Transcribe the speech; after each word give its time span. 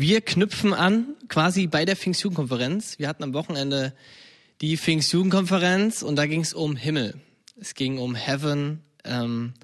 Wir 0.00 0.20
knüpfen 0.20 0.74
an 0.74 1.14
quasi 1.28 1.66
bei 1.66 1.84
der 1.84 1.96
Pfingstjugendkonferenz. 1.96 2.98
Wir 2.98 3.08
hatten 3.08 3.24
am 3.24 3.34
Wochenende 3.34 3.94
die 4.60 4.76
Pfingstjugendkonferenz 4.76 6.02
und 6.02 6.16
da 6.16 6.26
ging 6.26 6.40
es 6.40 6.54
um 6.54 6.76
Himmel. 6.76 7.14
Es 7.60 7.74
ging 7.74 7.98
um 7.98 8.14
Heaven, 8.14 8.80
ähm, 9.04 9.54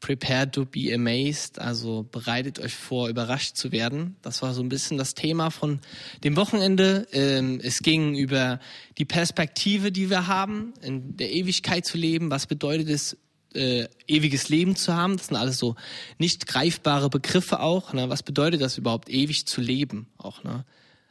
Prepare 0.00 0.50
to 0.50 0.64
be 0.64 0.92
amazed, 0.92 1.60
also 1.60 2.02
bereitet 2.02 2.58
euch 2.58 2.74
vor, 2.74 3.08
überrascht 3.08 3.56
zu 3.56 3.70
werden. 3.70 4.16
Das 4.20 4.42
war 4.42 4.52
so 4.52 4.60
ein 4.60 4.68
bisschen 4.68 4.98
das 4.98 5.14
Thema 5.14 5.50
von 5.50 5.80
dem 6.24 6.34
Wochenende. 6.34 7.06
Ähm, 7.12 7.60
es 7.62 7.78
ging 7.82 8.16
über 8.16 8.58
die 8.98 9.04
Perspektive, 9.04 9.92
die 9.92 10.10
wir 10.10 10.26
haben, 10.26 10.74
in 10.82 11.16
der 11.16 11.30
Ewigkeit 11.30 11.86
zu 11.86 11.98
leben. 11.98 12.30
Was 12.30 12.46
bedeutet 12.46 12.88
es, 12.88 13.16
äh, 13.54 13.88
ewiges 14.06 14.48
Leben 14.48 14.76
zu 14.76 14.94
haben. 14.94 15.16
Das 15.16 15.28
sind 15.28 15.36
alles 15.36 15.58
so 15.58 15.76
nicht 16.18 16.46
greifbare 16.46 17.10
Begriffe 17.10 17.60
auch. 17.60 17.92
Ne? 17.92 18.08
Was 18.08 18.22
bedeutet 18.22 18.60
das 18.60 18.78
überhaupt, 18.78 19.08
ewig 19.08 19.46
zu 19.46 19.60
leben 19.60 20.06
auch? 20.18 20.44
Ne? 20.44 20.64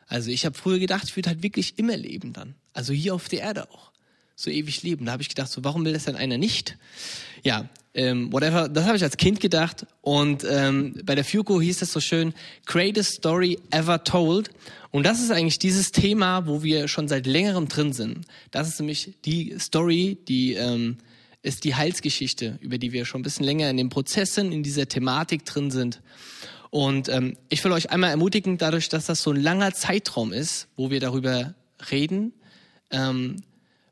Also 0.08 0.30
ich 0.30 0.46
habe 0.46 0.58
früher 0.58 0.80
gedacht, 0.80 1.06
ich 1.06 1.16
würde 1.16 1.30
halt 1.30 1.44
wirklich 1.44 1.78
immer 1.78 1.98
leben 1.98 2.34
dann. 2.34 2.56
Also 2.74 2.94
hier 2.94 3.16
auf 3.16 3.30
der 3.30 3.42
Erde 3.42 3.70
auch. 3.72 3.92
So 4.36 4.50
ewig 4.50 4.84
leben. 4.84 5.06
Da 5.06 5.14
habe 5.14 5.22
ich 5.22 5.30
gedacht, 5.30 5.52
so 5.52 5.64
warum 5.64 5.86
will 5.86 5.94
das 5.94 6.06
denn 6.06 6.16
einer 6.16 6.38
nicht? 6.38 6.78
Ja, 7.44 7.70
ähm, 7.94 8.32
whatever. 8.32 8.70
Das 8.70 8.86
habe 8.86 8.98
ich 8.98 9.04
als 9.04 9.18
Kind 9.18 9.40
gedacht. 9.40 9.86
Und 10.02 10.46
ähm, 10.50 10.96
bei 11.04 11.16
der 11.16 11.26
Fuko 11.26 11.62
hieß 11.62 11.80
das 11.80 11.92
so 11.92 12.00
schön, 12.00 12.34
greatest 12.66 13.16
story 13.16 13.60
ever 13.70 14.04
told. 14.04 14.50
Und 14.92 15.06
das 15.06 15.22
ist 15.22 15.32
eigentlich 15.32 15.60
dieses 15.60 15.92
Thema, 15.92 16.48
wo 16.48 16.64
wir 16.64 16.88
schon 16.88 17.08
seit 17.08 17.26
längerem 17.26 17.68
drin 17.68 17.94
sind. 17.94 18.26
Das 18.52 18.68
ist 18.68 18.80
nämlich 18.80 19.14
die 19.26 19.56
Story, 19.60 20.18
die 20.28 20.54
ähm, 20.54 20.98
ist 21.44 21.64
die 21.64 21.76
Heilsgeschichte, 21.76 22.58
über 22.62 22.78
die 22.78 22.92
wir 22.92 23.06
schon 23.06 23.22
ein 23.22 23.24
bisschen 23.24 23.46
länger 23.46 23.70
in 23.70 23.78
den 23.78 23.90
Prozessen, 23.90 24.52
in 24.52 24.64
dieser 24.64 24.88
Thematik 24.88 25.46
drin 25.46 25.72
sind. 25.72 26.02
Und 26.70 27.10
ähm, 27.10 27.36
ich 27.50 27.64
will 27.64 27.72
euch 27.72 27.92
einmal 27.92 28.12
ermutigen, 28.12 28.58
dadurch, 28.58 28.90
dass 28.90 29.06
das 29.06 29.24
so 29.24 29.32
ein 29.32 29.42
langer 29.42 29.74
Zeitraum 29.74 30.32
ist, 30.32 30.68
wo 30.76 30.90
wir 30.90 31.00
darüber 31.00 31.56
reden, 31.92 32.34
ähm, 32.92 33.38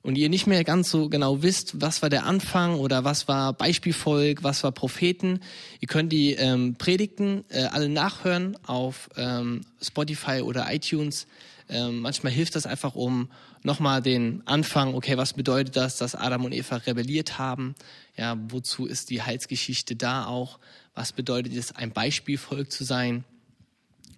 und 0.01 0.17
ihr 0.17 0.29
nicht 0.29 0.47
mehr 0.47 0.63
ganz 0.63 0.89
so 0.89 1.09
genau 1.09 1.43
wisst, 1.43 1.81
was 1.81 2.01
war 2.01 2.09
der 2.09 2.25
Anfang 2.25 2.75
oder 2.75 3.03
was 3.03 3.27
war 3.27 3.53
Beispielvolk, 3.53 4.43
was 4.43 4.63
war 4.63 4.71
Propheten, 4.71 5.41
ihr 5.81 5.87
könnt 5.87 6.11
die 6.13 6.33
ähm, 6.33 6.75
Predigten 6.77 7.43
äh, 7.49 7.63
alle 7.63 7.89
nachhören 7.89 8.57
auf 8.65 9.09
ähm, 9.17 9.61
Spotify 9.81 10.41
oder 10.41 10.73
iTunes. 10.73 11.27
Ähm, 11.69 11.99
manchmal 11.99 12.33
hilft 12.33 12.55
das 12.55 12.65
einfach, 12.65 12.95
um 12.95 13.31
nochmal 13.61 14.01
den 14.01 14.41
Anfang, 14.45 14.95
okay, 14.95 15.17
was 15.17 15.33
bedeutet 15.33 15.75
das, 15.75 15.97
dass 15.97 16.15
Adam 16.15 16.45
und 16.45 16.51
Eva 16.51 16.77
rebelliert 16.77 17.37
haben? 17.37 17.75
Ja, 18.17 18.37
wozu 18.49 18.87
ist 18.87 19.11
die 19.11 19.21
Heilsgeschichte 19.21 19.95
da 19.95 20.25
auch? 20.25 20.59
Was 20.95 21.13
bedeutet 21.13 21.53
es, 21.55 21.75
ein 21.75 21.91
Beispielvolk 21.91 22.71
zu 22.71 22.83
sein? 22.83 23.23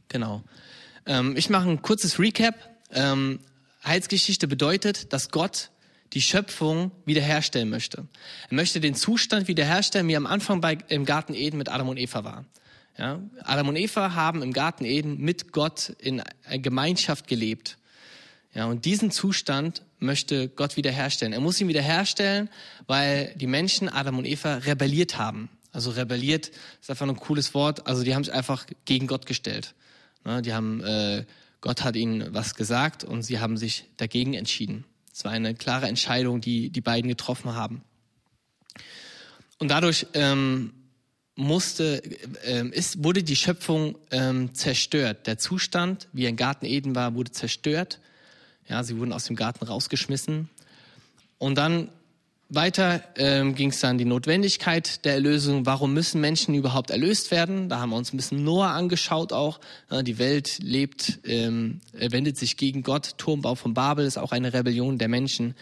Genau. 0.08 0.44
Ähm, 1.06 1.36
ich 1.36 1.50
mache 1.50 1.70
ein 1.70 1.82
kurzes 1.82 2.20
Recap. 2.20 2.56
Ähm, 2.92 3.40
Heilsgeschichte 3.84 4.48
bedeutet, 4.48 5.12
dass 5.12 5.30
Gott 5.30 5.72
die 6.14 6.22
Schöpfung 6.22 6.92
wiederherstellen 7.06 7.70
möchte. 7.70 8.08
Er 8.50 8.56
möchte 8.56 8.80
den 8.80 8.96
Zustand 8.96 9.48
wiederherstellen, 9.48 10.08
wie 10.08 10.16
am 10.16 10.26
Anfang 10.26 10.62
bei, 10.62 10.78
im 10.88 11.06
Garten 11.06 11.34
Eden 11.34 11.58
mit 11.58 11.70
Adam 11.70 11.90
und 11.90 11.98
Eva 11.98 12.24
war. 12.24 12.46
Ja, 12.98 13.22
Adam 13.44 13.70
und 13.70 13.76
Eva 13.78 14.14
haben 14.14 14.42
im 14.42 14.54
Garten 14.54 14.86
Eden 14.86 15.18
mit 15.18 15.52
Gott 15.52 15.90
in 16.00 16.22
Gemeinschaft 16.50 17.28
gelebt. 17.28 17.78
Ja, 18.54 18.66
und 18.66 18.84
diesen 18.86 19.12
Zustand 19.12 19.84
möchte 20.00 20.50
Gott 20.50 20.76
wiederherstellen. 20.76 21.34
Er 21.34 21.40
muss 21.40 21.62
ihn 21.62 21.70
wiederherstellen, 21.70 22.50
weil 22.88 23.34
die 23.38 23.48
Menschen, 23.48 23.88
Adam 23.88 24.18
und 24.18 24.26
Eva, 24.26 24.56
rebelliert 24.56 25.18
haben. 25.18 25.50
Also 25.72 25.92
rebelliert 25.92 26.52
ist 26.82 26.90
einfach 26.90 27.08
ein 27.08 27.16
cooles 27.16 27.54
Wort. 27.54 27.88
Also 27.88 28.04
die 28.04 28.14
haben 28.14 28.26
sich 28.26 28.34
einfach 28.34 28.66
gegen 28.84 29.08
Gott 29.08 29.26
gestellt. 29.26 29.74
Ne, 30.26 30.42
die 30.42 30.54
haben, 30.54 30.84
äh, 30.84 31.26
Gott 31.62 31.84
hat 31.84 31.96
ihnen 31.96 32.34
was 32.34 32.56
gesagt 32.56 33.04
und 33.04 33.24
sie 33.24 33.40
haben 33.40 33.56
sich 33.56 33.86
dagegen 33.98 34.34
entschieden. 34.34 34.86
Es 35.14 35.24
war 35.24 35.32
eine 35.32 35.56
klare 35.56 35.88
Entscheidung, 35.88 36.42
die 36.42 36.70
die 36.70 36.82
beiden 36.82 37.08
getroffen 37.08 37.56
haben. 37.56 37.84
Und 39.60 39.70
dadurch 39.70 40.08
ähm, 40.14 40.74
musste, 41.42 42.02
äh, 42.46 42.68
ist, 42.70 43.04
wurde 43.04 43.24
die 43.24 43.36
Schöpfung 43.36 43.98
ähm, 44.12 44.54
zerstört. 44.54 45.28
Der 45.28 45.38
Zustand, 45.38 46.08
wie 46.14 46.26
im 46.26 46.36
Garten 46.36 46.66
Eden 46.66 46.96
war, 46.96 47.16
wurde 47.16 47.32
zerstört. 47.32 48.00
Ja, 48.68 48.84
sie 48.84 48.98
wurden 48.98 49.12
aus 49.12 49.26
dem 49.26 49.36
Garten 49.36 49.66
rausgeschmissen. 49.66 50.50
Und 51.38 51.56
dann 51.58 51.90
weiter 52.54 53.02
ähm, 53.16 53.56
ging 53.56 53.70
es 53.70 53.80
dann 53.80 53.98
die 53.98 54.04
Notwendigkeit 54.04 55.06
der 55.06 55.14
Erlösung. 55.14 55.66
Warum 55.66 55.94
müssen 55.94 56.20
Menschen 56.20 56.54
überhaupt 56.54 56.92
erlöst 56.92 57.32
werden? 57.32 57.70
Da 57.70 57.80
haben 57.80 57.92
wir 57.92 57.96
uns 57.96 58.12
ein 58.12 58.18
bisschen 58.18 58.44
Noah 58.44 58.72
angeschaut 58.72 59.32
auch. 59.32 59.62
Ja, 59.90 60.04
die 60.04 60.20
Welt 60.20 60.60
lebt, 60.62 61.20
ähm, 61.24 61.80
wendet 61.94 62.38
sich 62.38 62.58
gegen 62.58 62.84
Gott. 62.84 63.18
Turmbau 63.18 63.56
von 63.56 63.74
Babel 63.74 64.06
ist 64.06 64.18
auch 64.18 64.34
eine 64.34 64.54
Rebellion 64.54 64.98
der 64.98 65.08
Menschen. 65.08 65.56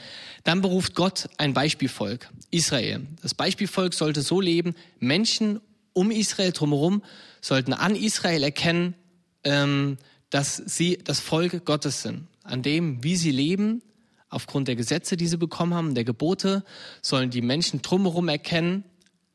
Dann 0.43 0.61
beruft 0.61 0.95
Gott 0.95 1.29
ein 1.37 1.53
Beispielvolk, 1.53 2.27
Israel. 2.49 3.05
Das 3.21 3.35
Beispielvolk 3.35 3.93
sollte 3.93 4.21
so 4.23 4.41
leben, 4.41 4.73
Menschen 4.99 5.61
um 5.99 6.11
Israel 6.11 6.53
drumherum 6.53 7.03
sollten 7.41 7.73
an 7.73 7.93
Israel 7.93 8.43
erkennen, 8.43 8.95
ähm, 9.43 9.97
dass 10.29 10.55
sie 10.55 10.97
das 11.03 11.19
Volk 11.19 11.65
Gottes 11.65 12.03
sind. 12.03 12.27
An 12.43 12.61
dem, 12.61 13.03
wie 13.03 13.17
sie 13.17 13.31
leben, 13.31 13.81
aufgrund 14.29 14.69
der 14.69 14.77
Gesetze, 14.77 15.17
die 15.17 15.27
sie 15.27 15.37
bekommen 15.37 15.73
haben, 15.73 15.95
der 15.95 16.05
Gebote, 16.05 16.63
sollen 17.01 17.31
die 17.31 17.41
Menschen 17.41 17.81
drumherum 17.81 18.29
erkennen, 18.29 18.85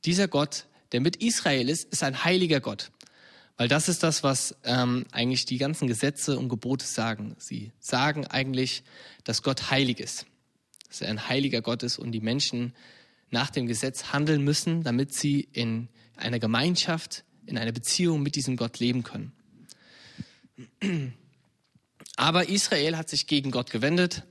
dieser 0.07 0.27
Gott, 0.27 0.67
der 0.93 1.01
mit 1.01 1.17
Israel 1.17 1.69
ist, 1.69 1.93
ist 1.93 2.03
ein 2.03 2.25
heiliger 2.25 2.61
Gott. 2.61 2.91
Weil 3.59 3.69
das 3.69 3.91
ist 3.91 4.03
das, 4.03 4.23
was 4.23 4.57
ähm, 4.65 5.05
eigentlich 5.13 5.45
die 5.45 5.59
ganzen 5.59 5.87
Gesetze 5.87 6.39
und 6.39 6.49
Gebote 6.49 6.87
sagen. 6.87 7.37
Sie 7.39 7.73
sagen 7.79 8.27
eigentlich, 8.27 8.85
dass 9.25 9.43
Gott 9.43 9.71
heilig 9.71 10.01
ist, 10.01 10.25
dass 10.89 11.03
er 11.03 11.09
ein 11.11 11.29
heiliger 11.29 11.61
Gott 11.61 11.83
ist 11.83 11.99
und 11.99 12.13
die 12.13 12.21
Menschen 12.21 12.73
nach 13.31 13.51
dem 13.51 13.67
Gesetz 13.67 14.13
handeln 14.13 14.43
müssen, 14.43 14.83
damit 14.83 15.13
sie 15.13 15.47
in 15.53 15.89
einer 16.17 16.39
Gemeinschaft, 16.39 17.25
in 17.47 17.59
einer 17.59 17.73
Beziehung 17.73 18.23
mit 18.23 18.37
diesem 18.37 18.57
Gott 18.57 18.79
leben 18.79 19.03
können. 19.03 19.33
Aber 22.17 22.49
Israel 22.49 22.97
hat 22.97 23.09
sich 23.09 23.27
gegen 23.27 23.51
Gott 23.51 23.71
gewendet 23.71 24.25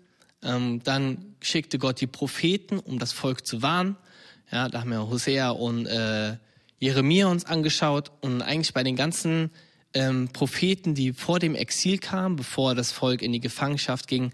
ähm, 0.44 0.82
dann 0.84 1.36
schickte 1.42 1.80
Gott 1.80 2.02
die 2.02 2.08
Propheten, 2.08 2.80
um 2.80 3.00
das 3.00 3.14
Volk 3.14 3.46
zu 3.48 3.62
warnen. 3.62 3.96
Ja, 4.52 4.70
da 4.70 4.82
haben 4.82 4.90
wir 4.90 5.08
Hosea 5.08 5.52
und 5.52 5.86
äh, 5.86 6.36
Jeremia 6.80 7.28
uns 7.28 7.46
angeschaut 7.46 8.12
und 8.22 8.42
eigentlich 8.42 8.74
bei 8.74 8.84
den 8.84 8.96
ganzen 8.96 9.52
ähm, 9.94 10.28
Propheten, 10.30 10.96
die 10.96 11.14
vor 11.14 11.40
dem 11.40 11.56
Exil 11.56 11.98
kamen, 11.98 12.36
bevor 12.36 12.76
das 12.76 12.92
Volk 12.92 13.22
in 13.22 13.32
die 13.32 13.40
Gefangenschaft 13.40 14.08
ging, 14.08 14.34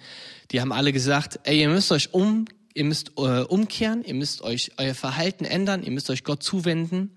die 0.52 0.62
haben 0.62 0.72
alle 0.72 0.92
gesagt, 0.92 1.40
ey, 1.44 1.62
ihr 1.62 1.70
müsst 1.70 1.92
euch 1.92 2.14
um, 2.14 2.46
ihr 2.74 2.84
müsst 2.86 3.14
äh, 3.18 3.42
umkehren, 3.42 4.04
ihr 4.04 4.14
müsst 4.14 4.42
euch 4.42 4.72
euer 4.78 4.96
Verhalten 4.96 5.46
ändern, 5.46 5.84
ihr 5.84 5.92
müsst 5.92 6.10
euch 6.10 6.24
Gott 6.24 6.44
zuwenden. 6.44 7.16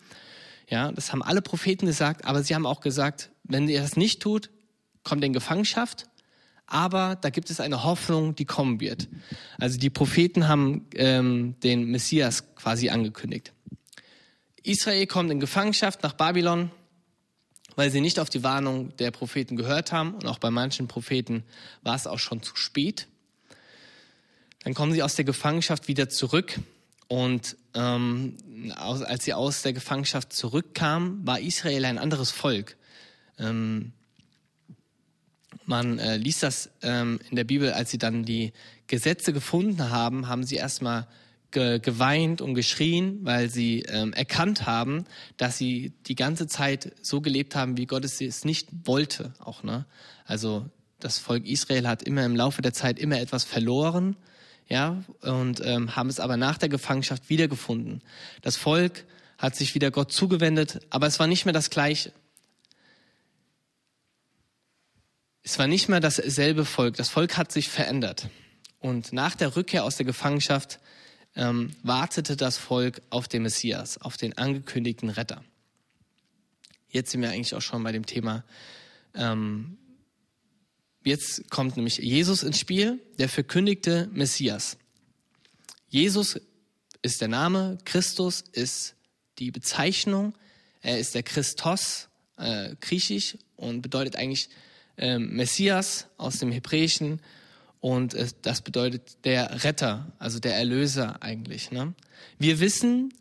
Ja, 0.68 0.92
das 0.92 1.12
haben 1.12 1.22
alle 1.22 1.42
Propheten 1.42 1.86
gesagt, 1.86 2.24
aber 2.24 2.42
sie 2.42 2.54
haben 2.54 2.66
auch 2.66 2.80
gesagt, 2.80 3.30
wenn 3.44 3.68
ihr 3.68 3.80
das 3.80 3.96
nicht 3.96 4.20
tut, 4.20 4.50
kommt 5.02 5.24
in 5.24 5.32
Gefangenschaft 5.32 6.06
aber 6.72 7.16
da 7.16 7.28
gibt 7.28 7.50
es 7.50 7.60
eine 7.60 7.84
Hoffnung, 7.84 8.34
die 8.34 8.46
kommen 8.46 8.80
wird. 8.80 9.08
Also 9.58 9.78
die 9.78 9.90
Propheten 9.90 10.48
haben 10.48 10.86
ähm, 10.94 11.54
den 11.62 11.90
Messias 11.90 12.54
quasi 12.56 12.88
angekündigt. 12.88 13.52
Israel 14.62 15.06
kommt 15.06 15.30
in 15.30 15.38
Gefangenschaft 15.38 16.02
nach 16.02 16.14
Babylon, 16.14 16.70
weil 17.76 17.90
sie 17.90 18.00
nicht 18.00 18.18
auf 18.18 18.30
die 18.30 18.42
Warnung 18.42 18.96
der 18.96 19.10
Propheten 19.10 19.56
gehört 19.56 19.92
haben 19.92 20.14
und 20.14 20.26
auch 20.26 20.38
bei 20.38 20.50
manchen 20.50 20.88
Propheten 20.88 21.44
war 21.82 21.94
es 21.94 22.06
auch 22.06 22.18
schon 22.18 22.42
zu 22.42 22.56
spät. 22.56 23.06
Dann 24.64 24.74
kommen 24.74 24.92
sie 24.92 25.02
aus 25.02 25.16
der 25.16 25.24
Gefangenschaft 25.24 25.88
wieder 25.88 26.08
zurück 26.08 26.58
und 27.08 27.56
ähm, 27.74 28.36
als 28.74 29.24
sie 29.24 29.34
aus 29.34 29.62
der 29.62 29.72
Gefangenschaft 29.72 30.32
zurückkamen, 30.32 31.26
war 31.26 31.40
Israel 31.40 31.84
ein 31.84 31.98
anderes 31.98 32.30
Volk. 32.30 32.76
Ähm, 33.38 33.92
man 35.66 35.98
äh, 35.98 36.16
liest 36.16 36.42
das 36.42 36.70
ähm, 36.82 37.20
in 37.30 37.36
der 37.36 37.44
Bibel, 37.44 37.72
als 37.72 37.90
sie 37.90 37.98
dann 37.98 38.24
die 38.24 38.52
Gesetze 38.86 39.32
gefunden 39.32 39.90
haben, 39.90 40.28
haben 40.28 40.44
sie 40.44 40.56
erstmal 40.56 41.06
ge 41.50 41.78
geweint 41.78 42.40
und 42.40 42.54
geschrien, 42.54 43.20
weil 43.22 43.48
sie 43.48 43.82
ähm, 43.88 44.12
erkannt 44.12 44.66
haben, 44.66 45.04
dass 45.36 45.58
sie 45.58 45.92
die 46.06 46.14
ganze 46.14 46.46
Zeit 46.46 46.92
so 47.02 47.20
gelebt 47.20 47.54
haben, 47.54 47.76
wie 47.76 47.86
Gott 47.86 48.04
es 48.04 48.44
nicht 48.44 48.68
wollte. 48.84 49.34
Auch 49.38 49.62
ne, 49.62 49.86
also 50.24 50.66
das 50.98 51.18
Volk 51.18 51.46
Israel 51.46 51.86
hat 51.86 52.02
immer 52.02 52.24
im 52.24 52.36
Laufe 52.36 52.62
der 52.62 52.72
Zeit 52.72 52.98
immer 52.98 53.20
etwas 53.20 53.44
verloren, 53.44 54.16
ja, 54.72 55.04
und 55.20 55.60
ähm, 55.66 55.96
haben 55.96 56.08
es 56.08 56.18
aber 56.18 56.38
nach 56.38 56.56
der 56.56 56.70
Gefangenschaft 56.70 57.28
wiedergefunden. 57.28 58.00
Das 58.40 58.56
Volk 58.56 59.04
hat 59.36 59.54
sich 59.54 59.74
wieder 59.74 59.90
Gott 59.90 60.12
zugewendet, 60.12 60.80
aber 60.88 61.06
es 61.06 61.18
war 61.18 61.26
nicht 61.26 61.44
mehr 61.44 61.52
das 61.52 61.68
Gleiche. 61.68 62.10
Es 65.42 65.58
war 65.58 65.66
nicht 65.66 65.90
mehr 65.90 66.00
dasselbe 66.00 66.64
Volk. 66.64 66.96
Das 66.96 67.10
Volk 67.10 67.36
hat 67.36 67.52
sich 67.52 67.68
verändert. 67.68 68.30
Und 68.80 69.12
nach 69.12 69.34
der 69.34 69.56
Rückkehr 69.56 69.84
aus 69.84 69.96
der 69.96 70.06
Gefangenschaft 70.06 70.80
ähm, 71.36 71.76
wartete 71.82 72.34
das 72.34 72.56
Volk 72.56 73.02
auf 73.10 73.28
den 73.28 73.42
Messias, 73.42 73.98
auf 73.98 74.16
den 74.16 74.38
angekündigten 74.38 75.10
Retter. 75.10 75.44
Jetzt 76.88 77.10
sind 77.10 77.20
wir 77.20 77.28
eigentlich 77.28 77.54
auch 77.54 77.60
schon 77.60 77.84
bei 77.84 77.92
dem 77.92 78.06
Thema 78.06 78.42
Ähm, 79.14 79.76
jetzt 81.04 81.50
kommt 81.50 81.76
nämlich 81.76 81.98
Jesus 81.98 82.42
ins 82.42 82.58
Spiel, 82.58 83.00
der 83.18 83.28
verkündigte 83.28 84.08
Messias. 84.12 84.76
Jesus 85.88 86.40
ist 87.02 87.20
der 87.20 87.28
Name, 87.28 87.78
Christus 87.84 88.44
ist 88.52 88.94
die 89.38 89.50
Bezeichnung, 89.50 90.34
er 90.80 90.98
ist 90.98 91.14
der 91.14 91.22
Christos, 91.22 92.08
äh, 92.36 92.74
griechisch 92.80 93.36
und 93.56 93.82
bedeutet 93.82 94.16
eigentlich 94.16 94.48
äh, 94.96 95.18
Messias 95.18 96.06
aus 96.16 96.38
dem 96.38 96.52
Hebräischen 96.52 97.20
und 97.80 98.14
äh, 98.14 98.28
das 98.42 98.62
bedeutet 98.62 99.24
der 99.24 99.64
Retter, 99.64 100.12
also 100.18 100.38
der 100.38 100.56
Erlöser 100.56 101.22
eigentlich. 101.22 101.70
Ne? 101.70 101.94
Wir 102.38 102.60
wissen 102.60 103.12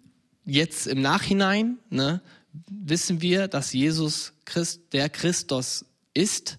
jetzt 0.46 0.88
im 0.88 1.02
Nachhinein, 1.02 1.78
ne, 1.90 2.22
wissen 2.70 3.22
wir, 3.22 3.48
dass 3.48 3.74
Jesus 3.74 4.34
Christ, 4.46 4.82
der 4.94 5.10
Christus 5.10 5.86
ist, 6.14 6.58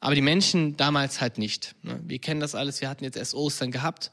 aber 0.00 0.14
die 0.14 0.22
Menschen 0.22 0.76
damals 0.76 1.20
halt 1.20 1.38
nicht. 1.38 1.74
Ne? 1.82 2.00
Wir 2.04 2.18
kennen 2.18 2.40
das 2.40 2.54
alles, 2.54 2.80
wir 2.80 2.88
hatten 2.88 3.04
jetzt 3.04 3.16
erst 3.16 3.34
Ostern 3.34 3.70
gehabt 3.70 4.10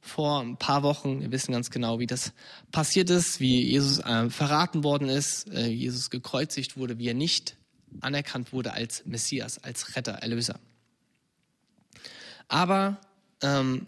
vor 0.00 0.40
ein 0.40 0.56
paar 0.56 0.82
Wochen. 0.82 1.20
Wir 1.20 1.30
wissen 1.30 1.52
ganz 1.52 1.70
genau, 1.70 1.98
wie 1.98 2.06
das 2.06 2.32
passiert 2.72 3.10
ist, 3.10 3.40
wie 3.40 3.62
Jesus 3.62 3.98
äh, 4.00 4.30
verraten 4.30 4.84
worden 4.84 5.08
ist, 5.08 5.50
äh, 5.52 5.66
Jesus 5.66 6.10
gekreuzigt 6.10 6.76
wurde, 6.76 6.98
wie 6.98 7.08
er 7.08 7.14
nicht 7.14 7.56
anerkannt 8.00 8.52
wurde 8.52 8.72
als 8.72 9.04
Messias, 9.06 9.58
als 9.58 9.96
Retter, 9.96 10.12
Erlöser. 10.12 10.58
Aber 12.48 12.98
ähm, 13.42 13.86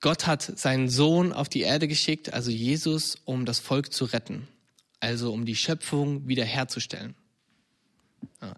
Gott 0.00 0.26
hat 0.26 0.42
seinen 0.58 0.88
Sohn 0.88 1.32
auf 1.32 1.48
die 1.48 1.60
Erde 1.60 1.86
geschickt, 1.86 2.32
also 2.32 2.50
Jesus, 2.50 3.18
um 3.24 3.44
das 3.44 3.58
Volk 3.58 3.92
zu 3.92 4.06
retten, 4.06 4.48
also 4.98 5.32
um 5.32 5.44
die 5.44 5.56
Schöpfung 5.56 6.26
wiederherzustellen. 6.26 7.14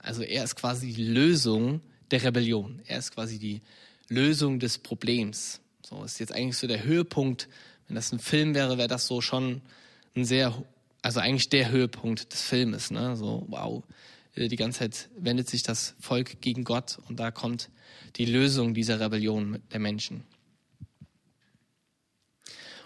Also 0.02 0.22
er 0.22 0.44
ist 0.44 0.56
quasi 0.56 0.92
die 0.92 1.04
Lösung 1.04 1.80
der 2.10 2.22
Rebellion. 2.22 2.80
Er 2.86 2.98
ist 2.98 3.14
quasi 3.14 3.38
die 3.38 3.60
Lösung 4.08 4.60
des 4.60 4.78
Problems. 4.78 5.60
So 5.82 6.04
ist 6.04 6.20
jetzt 6.20 6.32
eigentlich 6.32 6.58
so 6.58 6.66
der 6.66 6.84
Höhepunkt. 6.84 7.48
Wenn 7.86 7.96
das 7.96 8.12
ein 8.12 8.18
Film 8.18 8.54
wäre, 8.54 8.78
wäre 8.78 8.88
das 8.88 9.06
so 9.06 9.20
schon 9.20 9.62
ein 10.14 10.24
sehr, 10.24 10.62
also 11.02 11.20
eigentlich 11.20 11.48
der 11.48 11.70
Höhepunkt 11.70 12.32
des 12.32 12.42
Filmes. 12.42 12.90
Ne? 12.90 13.16
So, 13.16 13.46
wow, 13.48 13.82
äh, 14.34 14.48
die 14.48 14.56
ganze 14.56 14.80
Zeit 14.80 15.08
wendet 15.16 15.48
sich 15.48 15.62
das 15.62 15.94
Volk 16.00 16.40
gegen 16.40 16.64
Gott 16.64 16.98
und 17.08 17.18
da 17.18 17.30
kommt 17.30 17.70
die 18.16 18.26
Lösung 18.26 18.74
dieser 18.74 19.00
Rebellion 19.00 19.60
der 19.72 19.80
Menschen. 19.80 20.24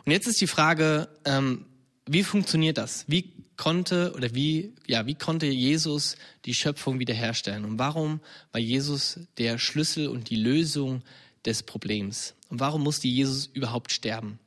Und 0.05 0.12
jetzt 0.12 0.28
ist 0.28 0.40
die 0.40 0.46
Frage, 0.46 1.08
ähm, 1.25 1.67
wie 2.06 2.23
funktioniert 2.23 2.78
das? 2.78 3.05
Wie 3.08 3.32
konnte 3.56 4.12
oder 4.14 4.35
wie, 4.35 4.75
ja, 4.87 5.06
wie 5.06 5.14
konnte 5.14 5.47
Jesus 5.47 6.17
die 6.44 6.55
Schöpfung 6.55 6.99
wiederherstellen? 6.99 7.64
Und 7.64 7.79
warum 7.79 8.20
war 8.53 8.61
Jesus 8.61 9.20
der 9.38 9.58
Schlüssel 9.58 10.08
und 10.08 10.31
die 10.31 10.37
Lösung 10.37 11.03
des 11.44 11.62
Problems? 11.62 12.35
Und 12.49 12.61
warum 12.61 12.82
musste 12.82 13.08
Jesus 13.08 13.47
überhaupt 13.47 13.93
sterben? 13.93 14.38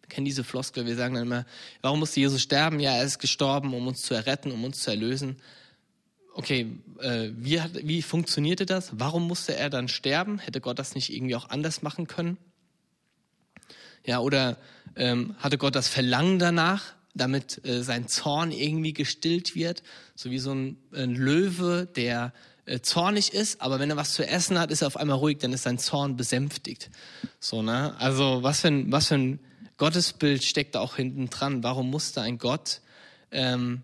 Wir 0.00 0.08
kennen 0.08 0.24
diese 0.24 0.44
Floskel, 0.44 0.86
wir 0.86 0.96
sagen 0.96 1.14
dann 1.14 1.24
immer, 1.24 1.46
warum 1.82 1.98
musste 1.98 2.20
Jesus 2.20 2.42
sterben? 2.42 2.80
Ja, 2.80 2.92
er 2.92 3.04
ist 3.04 3.18
gestorben, 3.18 3.74
um 3.74 3.86
uns 3.86 4.02
zu 4.02 4.14
erretten, 4.14 4.52
um 4.52 4.64
uns 4.64 4.80
zu 4.82 4.90
erlösen. 4.90 5.36
Okay, 6.34 6.78
äh, 7.00 7.30
wie, 7.34 7.60
hat, 7.60 7.72
wie 7.74 8.02
funktionierte 8.02 8.66
das? 8.66 8.90
Warum 8.92 9.26
musste 9.26 9.56
er 9.56 9.70
dann 9.70 9.88
sterben? 9.88 10.38
Hätte 10.38 10.60
Gott 10.60 10.78
das 10.78 10.94
nicht 10.94 11.12
irgendwie 11.12 11.34
auch 11.34 11.48
anders 11.48 11.82
machen 11.82 12.06
können? 12.06 12.36
Ja, 14.04 14.20
oder 14.20 14.58
ähm, 14.94 15.34
hatte 15.38 15.58
Gott 15.58 15.74
das 15.74 15.88
Verlangen 15.88 16.38
danach, 16.38 16.95
damit 17.16 17.64
äh, 17.64 17.82
sein 17.82 18.08
Zorn 18.08 18.52
irgendwie 18.52 18.92
gestillt 18.92 19.54
wird? 19.54 19.82
So 20.14 20.30
wie 20.30 20.38
so 20.38 20.52
ein, 20.52 20.78
ein 20.92 21.14
Löwe, 21.14 21.86
der 21.86 22.32
äh, 22.66 22.80
zornig 22.80 23.32
ist, 23.32 23.60
aber 23.60 23.78
wenn 23.78 23.90
er 23.90 23.96
was 23.96 24.12
zu 24.12 24.26
essen 24.26 24.58
hat, 24.58 24.70
ist 24.70 24.82
er 24.82 24.88
auf 24.88 24.96
einmal 24.96 25.18
ruhig, 25.18 25.38
dann 25.38 25.52
ist 25.52 25.62
sein 25.62 25.78
Zorn 25.78 26.16
besänftigt. 26.16 26.90
So, 27.38 27.62
ne? 27.62 27.94
Also 27.98 28.42
was 28.42 28.60
für 28.60 28.68
ein, 28.68 28.90
was 28.90 29.08
für 29.08 29.14
ein 29.14 29.40
Gottesbild 29.76 30.42
steckt 30.42 30.74
da 30.74 30.80
auch 30.80 30.96
hinten 30.96 31.30
dran? 31.30 31.62
Warum 31.62 31.90
musste 31.90 32.22
ein 32.22 32.38
Gott, 32.38 32.80
ähm, 33.30 33.82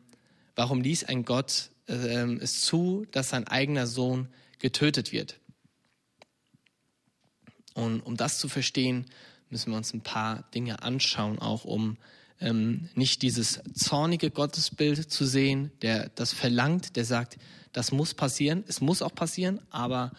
warum 0.57 0.81
ließ 0.81 1.05
ein 1.05 1.25
Gott 1.25 1.71
ähm, 1.87 2.41
es 2.43 2.63
zu, 2.63 3.07
dass 3.13 3.31
sein 3.31 3.47
eigener 3.47 3.87
Sohn 3.87 4.29
getötet 4.59 5.13
wird? 5.13 5.39
Und 7.75 8.01
um 8.01 8.17
das 8.17 8.39
zu 8.39 8.49
verstehen, 8.49 9.07
müssen 9.49 9.71
wir 9.71 9.77
uns 9.77 9.95
ein 9.95 10.03
paar 10.03 10.45
Dinge 10.55 10.83
anschauen, 10.83 11.39
auch 11.39 11.65
um 11.65 11.99
ähm, 12.41 12.89
nicht 12.95 13.23
dieses 13.23 13.61
zornige 13.75 14.31
Gottesbild 14.31 15.11
zu 15.11 15.25
sehen, 15.25 15.71
der 15.83 16.11
das 16.15 16.33
verlangt, 16.33 16.97
der 16.97 17.05
sagt, 17.05 17.39
das 17.73 17.93
muss 17.93 18.15
passieren, 18.15 18.65
es 18.67 18.81
muss 18.81 19.03
auch 19.03 19.15
passieren, 19.15 19.61
aber 19.71 20.13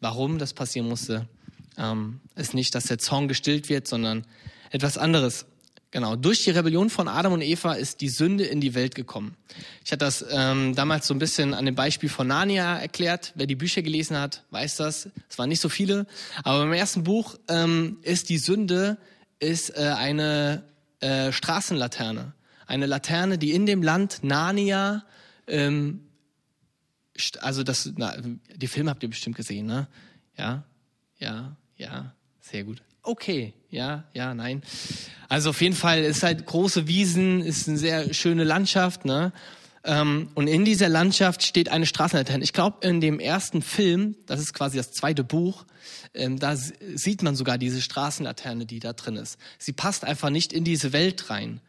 warum 0.00 0.38
das 0.38 0.52
passieren 0.52 0.88
musste, 0.88 1.28
ähm, 1.76 2.20
ist 2.34 2.54
nicht, 2.54 2.74
dass 2.74 2.84
der 2.84 2.98
Zorn 2.98 3.28
gestillt 3.28 3.68
wird, 3.68 3.86
sondern 3.86 4.26
etwas 4.70 4.98
anderes. 4.98 5.46
Genau, 5.90 6.16
durch 6.16 6.44
die 6.44 6.50
Rebellion 6.50 6.90
von 6.90 7.08
Adam 7.08 7.32
und 7.32 7.40
Eva 7.40 7.72
ist 7.72 8.02
die 8.02 8.10
Sünde 8.10 8.44
in 8.44 8.60
die 8.60 8.74
Welt 8.74 8.94
gekommen. 8.94 9.36
Ich 9.84 9.90
hatte 9.90 10.04
das 10.04 10.22
ähm, 10.30 10.74
damals 10.74 11.06
so 11.06 11.14
ein 11.14 11.18
bisschen 11.18 11.54
an 11.54 11.64
dem 11.64 11.74
Beispiel 11.74 12.10
von 12.10 12.26
Narnia 12.26 12.78
erklärt. 12.78 13.32
Wer 13.36 13.46
die 13.46 13.54
Bücher 13.54 13.80
gelesen 13.80 14.18
hat, 14.18 14.44
weiß 14.50 14.76
das. 14.76 15.08
Es 15.30 15.38
waren 15.38 15.48
nicht 15.48 15.62
so 15.62 15.70
viele, 15.70 16.06
aber 16.44 16.64
im 16.64 16.74
ersten 16.74 17.04
Buch 17.04 17.36
ähm, 17.48 17.98
ist 18.02 18.28
die 18.28 18.36
Sünde 18.36 18.98
ist 19.40 19.70
äh, 19.70 19.94
eine 19.96 20.64
äh, 21.00 21.32
Straßenlaterne, 21.32 22.34
eine 22.66 22.86
Laterne, 22.86 23.38
die 23.38 23.52
in 23.52 23.66
dem 23.66 23.82
Land 23.82 24.22
Narnia, 24.22 25.04
ähm, 25.46 26.00
also 27.40 27.62
das, 27.62 27.90
na, 27.96 28.16
die 28.54 28.68
Filme 28.68 28.90
habt 28.90 29.02
ihr 29.02 29.08
bestimmt 29.08 29.36
gesehen, 29.36 29.66
ne? 29.66 29.88
Ja, 30.36 30.64
ja, 31.18 31.56
ja, 31.76 32.14
sehr 32.40 32.62
gut 32.64 32.82
okay, 33.08 33.54
ja, 33.70 34.04
ja, 34.12 34.34
nein. 34.34 34.62
Also 35.28 35.50
auf 35.50 35.60
jeden 35.60 35.74
Fall 35.74 36.02
ist 36.04 36.22
halt 36.22 36.46
große 36.46 36.86
Wiesen, 36.86 37.40
ist 37.40 37.68
eine 37.68 37.78
sehr 37.78 38.14
schöne 38.14 38.44
Landschaft, 38.44 39.04
ne? 39.04 39.32
Ähm, 39.84 40.30
und 40.34 40.48
in 40.48 40.64
dieser 40.64 40.88
Landschaft 40.88 41.42
steht 41.42 41.68
eine 41.68 41.86
Straßenlaterne. 41.86 42.42
Ich 42.42 42.52
glaube, 42.52 42.86
in 42.86 43.00
dem 43.00 43.20
ersten 43.20 43.62
Film, 43.62 44.16
das 44.26 44.40
ist 44.40 44.52
quasi 44.52 44.76
das 44.76 44.92
zweite 44.92 45.24
Buch, 45.24 45.64
ähm, 46.14 46.38
da 46.38 46.56
sieht 46.56 47.22
man 47.22 47.36
sogar 47.36 47.58
diese 47.58 47.80
Straßenlaterne, 47.80 48.66
die 48.66 48.80
da 48.80 48.92
drin 48.92 49.16
ist. 49.16 49.38
Sie 49.58 49.72
passt 49.72 50.04
einfach 50.04 50.30
nicht 50.30 50.52
in 50.52 50.64
diese 50.64 50.92
Welt 50.92 51.30
rein. 51.30 51.60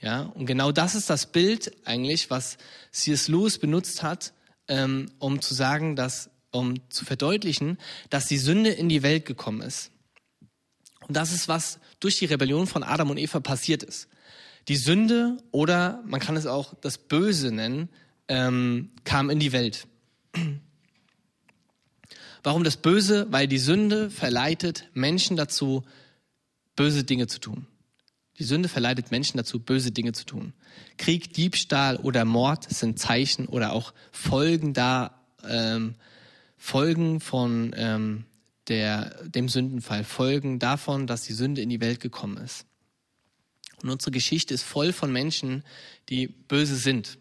Ja, 0.00 0.22
und 0.22 0.46
genau 0.46 0.70
das 0.70 0.94
ist 0.94 1.08
das 1.08 1.26
Bild 1.26 1.72
eigentlich, 1.86 2.28
was 2.28 2.58
C.S. 2.90 3.28
Lewis 3.28 3.58
benutzt 3.58 4.02
hat, 4.02 4.34
ähm, 4.68 5.10
um 5.18 5.40
zu 5.40 5.54
sagen, 5.54 5.96
dass, 5.96 6.30
um 6.50 6.74
zu 6.90 7.04
verdeutlichen, 7.04 7.78
dass 8.10 8.26
die 8.26 8.38
Sünde 8.38 8.70
in 8.70 8.88
die 8.88 9.02
Welt 9.02 9.24
gekommen 9.24 9.62
ist. 9.62 9.90
Und 11.06 11.16
das 11.16 11.32
ist, 11.32 11.48
was 11.48 11.78
durch 12.00 12.18
die 12.18 12.26
Rebellion 12.26 12.66
von 12.66 12.82
Adam 12.82 13.10
und 13.10 13.18
Eva 13.18 13.40
passiert 13.40 13.82
ist. 13.82 14.08
Die 14.68 14.76
Sünde 14.76 15.38
oder 15.50 16.02
man 16.06 16.20
kann 16.20 16.36
es 16.36 16.46
auch 16.46 16.74
das 16.80 16.98
Böse 16.98 17.52
nennen, 17.52 17.88
ähm, 18.28 18.90
kam 19.04 19.30
in 19.30 19.38
die 19.38 19.52
Welt. 19.52 19.86
Warum 22.42 22.64
das 22.64 22.76
Böse? 22.76 23.26
Weil 23.30 23.48
die 23.48 23.58
Sünde 23.58 24.10
verleitet 24.10 24.88
Menschen 24.92 25.36
dazu, 25.36 25.82
böse 26.76 27.04
Dinge 27.04 27.26
zu 27.26 27.40
tun. 27.40 27.66
Die 28.38 28.44
Sünde 28.44 28.68
verleitet 28.68 29.10
Menschen 29.10 29.36
dazu, 29.36 29.60
böse 29.60 29.92
Dinge 29.92 30.12
zu 30.12 30.24
tun. 30.24 30.54
Krieg, 30.98 31.32
Diebstahl 31.34 31.96
oder 31.96 32.24
Mord 32.24 32.68
sind 32.68 32.98
Zeichen 32.98 33.46
oder 33.46 33.72
auch 33.72 33.94
Folgen 34.10 34.74
da, 34.74 35.22
ähm, 35.46 35.94
Folgen 36.56 37.20
von 37.20 37.74
ähm, 37.76 38.24
der, 38.68 39.24
dem 39.24 39.48
Sündenfall, 39.48 40.04
Folgen 40.04 40.58
davon, 40.58 41.06
dass 41.06 41.22
die 41.22 41.32
Sünde 41.32 41.60
in 41.60 41.68
die 41.68 41.80
Welt 41.80 42.00
gekommen 42.00 42.38
ist. 42.38 42.66
Und 43.84 43.90
unsere 43.90 44.12
Geschichte 44.12 44.54
ist 44.54 44.62
voll 44.62 44.94
von 44.94 45.12
Menschen, 45.12 45.62
die 46.08 46.26
böse 46.26 46.76
sind. 46.76 47.18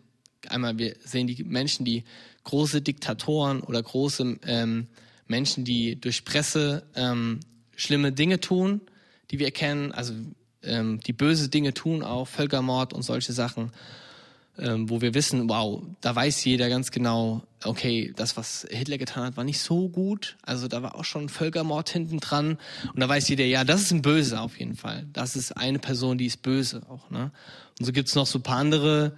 Einmal, 0.47 0.77
wir 0.77 0.95
sehen 1.03 1.27
die 1.27 1.43
Menschen, 1.43 1.83
die 1.83 2.05
große 2.45 2.81
Diktatoren 2.81 3.59
oder 3.59 3.83
große 3.83 4.39
ähm, 4.45 4.87
Menschen, 5.27 5.65
die 5.65 5.99
durch 5.99 6.23
Presse 6.23 6.83
ähm, 6.95 7.41
schlimme 7.75 8.13
Dinge 8.13 8.39
tun, 8.39 8.79
die 9.29 9.39
wir 9.39 9.47
erkennen, 9.47 9.91
also 9.91 10.13
ähm, 10.61 11.01
die 11.01 11.11
böse 11.11 11.49
Dinge 11.49 11.73
tun, 11.73 12.01
auch 12.01 12.29
Völkermord 12.29 12.93
und 12.93 13.01
solche 13.01 13.33
Sachen 13.33 13.73
ähm, 14.57 14.89
wo 14.89 15.01
wir 15.01 15.13
wissen, 15.13 15.49
wow, 15.49 15.81
da 16.01 16.15
weiß 16.15 16.45
jeder 16.45 16.69
ganz 16.69 16.91
genau, 16.91 17.41
okay, 17.63 18.13
das, 18.15 18.37
was 18.37 18.67
Hitler 18.69 18.97
getan 18.97 19.23
hat, 19.25 19.37
war 19.37 19.43
nicht 19.43 19.59
so 19.59 19.89
gut. 19.89 20.37
Also 20.43 20.67
da 20.67 20.83
war 20.83 20.95
auch 20.95 21.05
schon 21.05 21.29
Völkermord 21.29 21.89
hinten 21.89 22.19
dran. 22.19 22.57
Und 22.93 22.99
da 22.99 23.09
weiß 23.09 23.29
jeder, 23.29 23.45
ja, 23.45 23.63
das 23.63 23.81
ist 23.81 23.91
ein 23.91 24.01
Böse 24.01 24.39
auf 24.39 24.59
jeden 24.59 24.75
Fall. 24.75 25.07
Das 25.11 25.35
ist 25.35 25.57
eine 25.57 25.79
Person, 25.79 26.17
die 26.17 26.27
ist 26.27 26.41
böse 26.43 26.83
auch. 26.89 27.09
Ne? 27.09 27.31
Und 27.79 27.85
so 27.85 27.91
gibt's 27.91 28.15
noch 28.15 28.27
so 28.27 28.39
ein 28.39 28.43
paar 28.43 28.57
andere 28.57 29.13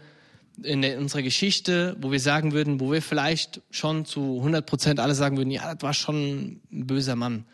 in, 0.63 0.81
der, 0.81 0.99
unserer 0.99 1.21
Geschichte, 1.21 1.97
wo 1.99 2.11
wir 2.11 2.19
sagen 2.19 2.53
würden, 2.53 2.79
wo 2.79 2.91
wir 2.91 3.01
vielleicht 3.01 3.61
schon 3.71 4.05
zu 4.05 4.37
100 4.37 4.65
Prozent 4.65 4.99
alle 5.01 5.15
sagen 5.15 5.35
würden, 5.35 5.51
ja, 5.51 5.73
das 5.73 5.83
war 5.83 5.93
schon 5.93 6.61
ein 6.71 6.87
böser 6.87 7.15
Mann. 7.17 7.45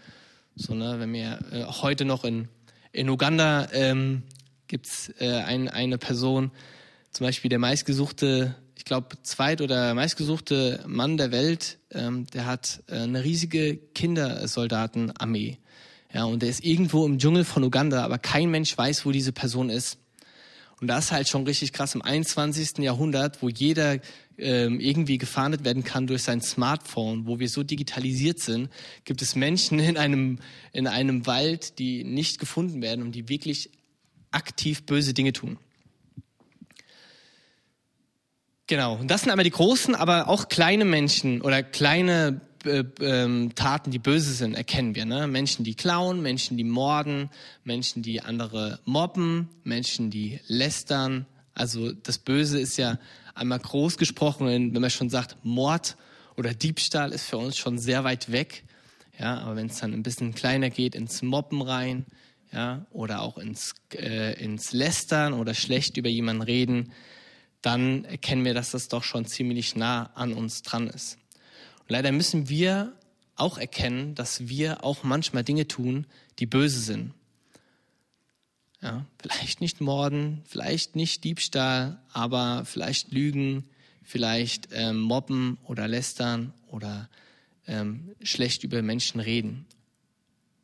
So, 0.56 0.76
ne, 0.76 1.00
wenn 1.00 1.12
wir 1.14 1.40
äh, 1.52 1.64
heute 1.66 2.06
noch 2.06 2.26
in, 2.26 2.48
in 2.92 3.10
Uganda 3.10 3.68
ähm, 3.74 4.24
gibt's 4.68 5.12
äh, 5.20 5.32
ein, 5.32 5.68
eine 5.68 5.98
Person, 5.98 6.52
zum 7.12 7.26
Beispiel 7.26 7.50
der 7.50 7.60
meistgesuchte, 7.60 8.56
ich 8.76 8.86
glaube, 8.86 9.22
zweit- 9.22 9.62
oder 9.62 9.94
meistgesuchte 9.94 10.84
Mann 10.88 11.18
der 11.18 11.32
Welt, 11.32 11.78
ähm, 11.92 12.26
der 12.34 12.46
hat 12.46 12.82
äh, 12.88 12.96
eine 12.96 13.24
riesige 13.24 13.78
Kindersoldatenarmee. 13.78 15.58
Ja, 16.14 16.26
und 16.26 16.42
der 16.42 16.50
ist 16.50 16.64
irgendwo 16.64 17.06
im 17.06 17.20
Dschungel 17.20 17.46
von 17.46 17.64
Uganda, 17.64 18.04
aber 18.04 18.18
kein 18.18 18.50
Mensch 18.50 18.78
weiß, 18.78 19.06
wo 19.06 19.12
diese 19.12 19.32
Person 19.32 19.70
ist. 19.70 19.98
Und 20.82 20.88
das 20.88 21.06
ist 21.06 21.12
halt 21.12 21.30
schon 21.30 21.46
richtig 21.46 21.74
krass 21.74 21.94
im 21.94 22.02
21. 22.02 22.80
Jahrhundert, 22.80 23.42
wo 23.44 23.50
jeder 23.50 24.00
ähm, 24.38 24.80
irgendwie 24.80 25.20
gefahndet 25.20 25.64
werden 25.64 25.84
kann 25.84 26.08
durch 26.08 26.24
sein 26.24 26.42
Smartphone, 26.42 27.28
wo 27.28 27.40
wir 27.40 27.48
so 27.48 27.62
digitalisiert 27.62 28.40
sind, 28.40 28.70
gibt 29.06 29.22
es 29.22 29.36
Menschen 29.36 29.80
in 29.80 29.98
einem, 29.98 30.40
in 30.74 30.88
einem 30.88 31.28
Wald, 31.28 31.78
die 31.78 32.04
nicht 32.04 32.40
gefunden 32.40 32.82
werden 32.82 33.04
und 33.04 33.12
die 33.14 33.30
wirklich 33.30 33.70
aktiv 34.32 34.84
böse 34.86 35.14
Dinge 35.14 35.34
tun. 35.34 35.60
Genau, 38.72 38.96
und 38.96 39.12
das 39.12 39.24
sind 39.24 39.32
einmal 39.32 39.44
die 39.44 39.50
großen, 39.50 39.96
aber 39.96 40.30
auch 40.30 40.48
kleine 40.48 40.86
Menschen 40.86 41.42
oder 41.42 41.62
kleine 41.62 42.40
äh, 42.64 42.86
ähm, 43.02 43.54
Taten, 43.54 43.92
die 43.92 44.00
böse 44.00 44.32
sind, 44.32 44.54
erkennen 44.54 44.96
wir. 44.96 45.04
Ne? 45.04 45.28
Menschen, 45.28 45.66
die 45.66 45.76
klauen, 45.76 46.22
Menschen, 46.22 46.56
die 46.56 46.64
morden, 46.64 47.30
Menschen, 47.66 48.02
die 48.02 48.22
andere 48.22 48.80
mobben, 48.86 49.50
Menschen, 49.66 50.10
die 50.10 50.40
lästern. 50.48 51.26
Also 51.54 51.92
das 51.92 52.18
Böse 52.18 52.62
ist 52.62 52.78
ja 52.78 52.98
einmal 53.36 53.60
groß 53.60 53.98
gesprochen, 53.98 54.48
wenn 54.48 54.72
man 54.72 54.90
schon 54.90 55.10
sagt, 55.10 55.36
Mord 55.44 55.98
oder 56.38 56.54
Diebstahl 56.54 57.12
ist 57.12 57.26
für 57.26 57.40
uns 57.40 57.58
schon 57.58 57.78
sehr 57.78 58.06
weit 58.06 58.32
weg. 58.32 58.64
Ja, 59.20 59.40
aber 59.40 59.58
wenn 59.58 59.68
es 59.68 59.82
dann 59.82 59.92
ein 59.92 60.02
bisschen 60.02 60.34
kleiner 60.34 60.70
geht, 60.70 60.96
ins 60.96 61.22
Mobben 61.22 61.62
rein, 61.62 62.06
ja, 62.54 62.86
oder 62.92 63.22
auch 63.22 63.38
ins, 63.38 63.74
äh, 63.94 64.42
ins 64.42 64.72
Lästern 64.72 65.34
oder 65.34 65.56
schlecht 65.56 65.98
über 65.98 66.08
jemanden 66.08 66.42
reden, 66.42 66.94
dann 67.62 68.06
erkennen 68.06 68.46
wir, 68.46 68.54
dass 68.54 68.72
das 68.72 68.88
doch 68.88 69.04
schon 69.04 69.26
ziemlich 69.26 69.76
nah 69.76 70.12
an 70.16 70.34
uns 70.34 70.62
dran 70.64 70.88
ist. 70.88 71.18
Und 71.82 71.90
leider 71.90 72.12
müssen 72.12 72.50
wir 72.50 72.94
auch 73.36 73.58
erkennen, 73.58 74.16
dass 74.16 74.48
wir 74.48 74.84
auch 74.84 75.04
manchmal 75.04 75.44
Dinge 75.44 75.68
tun, 75.68 76.08
die 76.40 76.46
böse 76.46 76.80
sind. 76.80 77.14
Ja, 78.82 79.06
vielleicht 79.22 79.62
nicht 79.62 79.80
Morden, 79.80 80.42
vielleicht 80.48 80.96
nicht 80.96 81.24
Diebstahl, 81.24 82.02
aber 82.12 82.64
vielleicht 82.66 83.12
Lügen, 83.12 83.70
vielleicht 84.02 84.70
ähm, 84.72 85.00
Mobben 85.00 85.60
oder 85.66 85.88
Lästern 85.88 86.54
oder 86.68 87.10
ähm, 87.68 88.16
schlecht 88.24 88.64
über 88.64 88.82
Menschen 88.82 89.22
reden. 89.22 89.68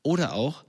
Oder 0.02 0.34
auch, 0.34 0.66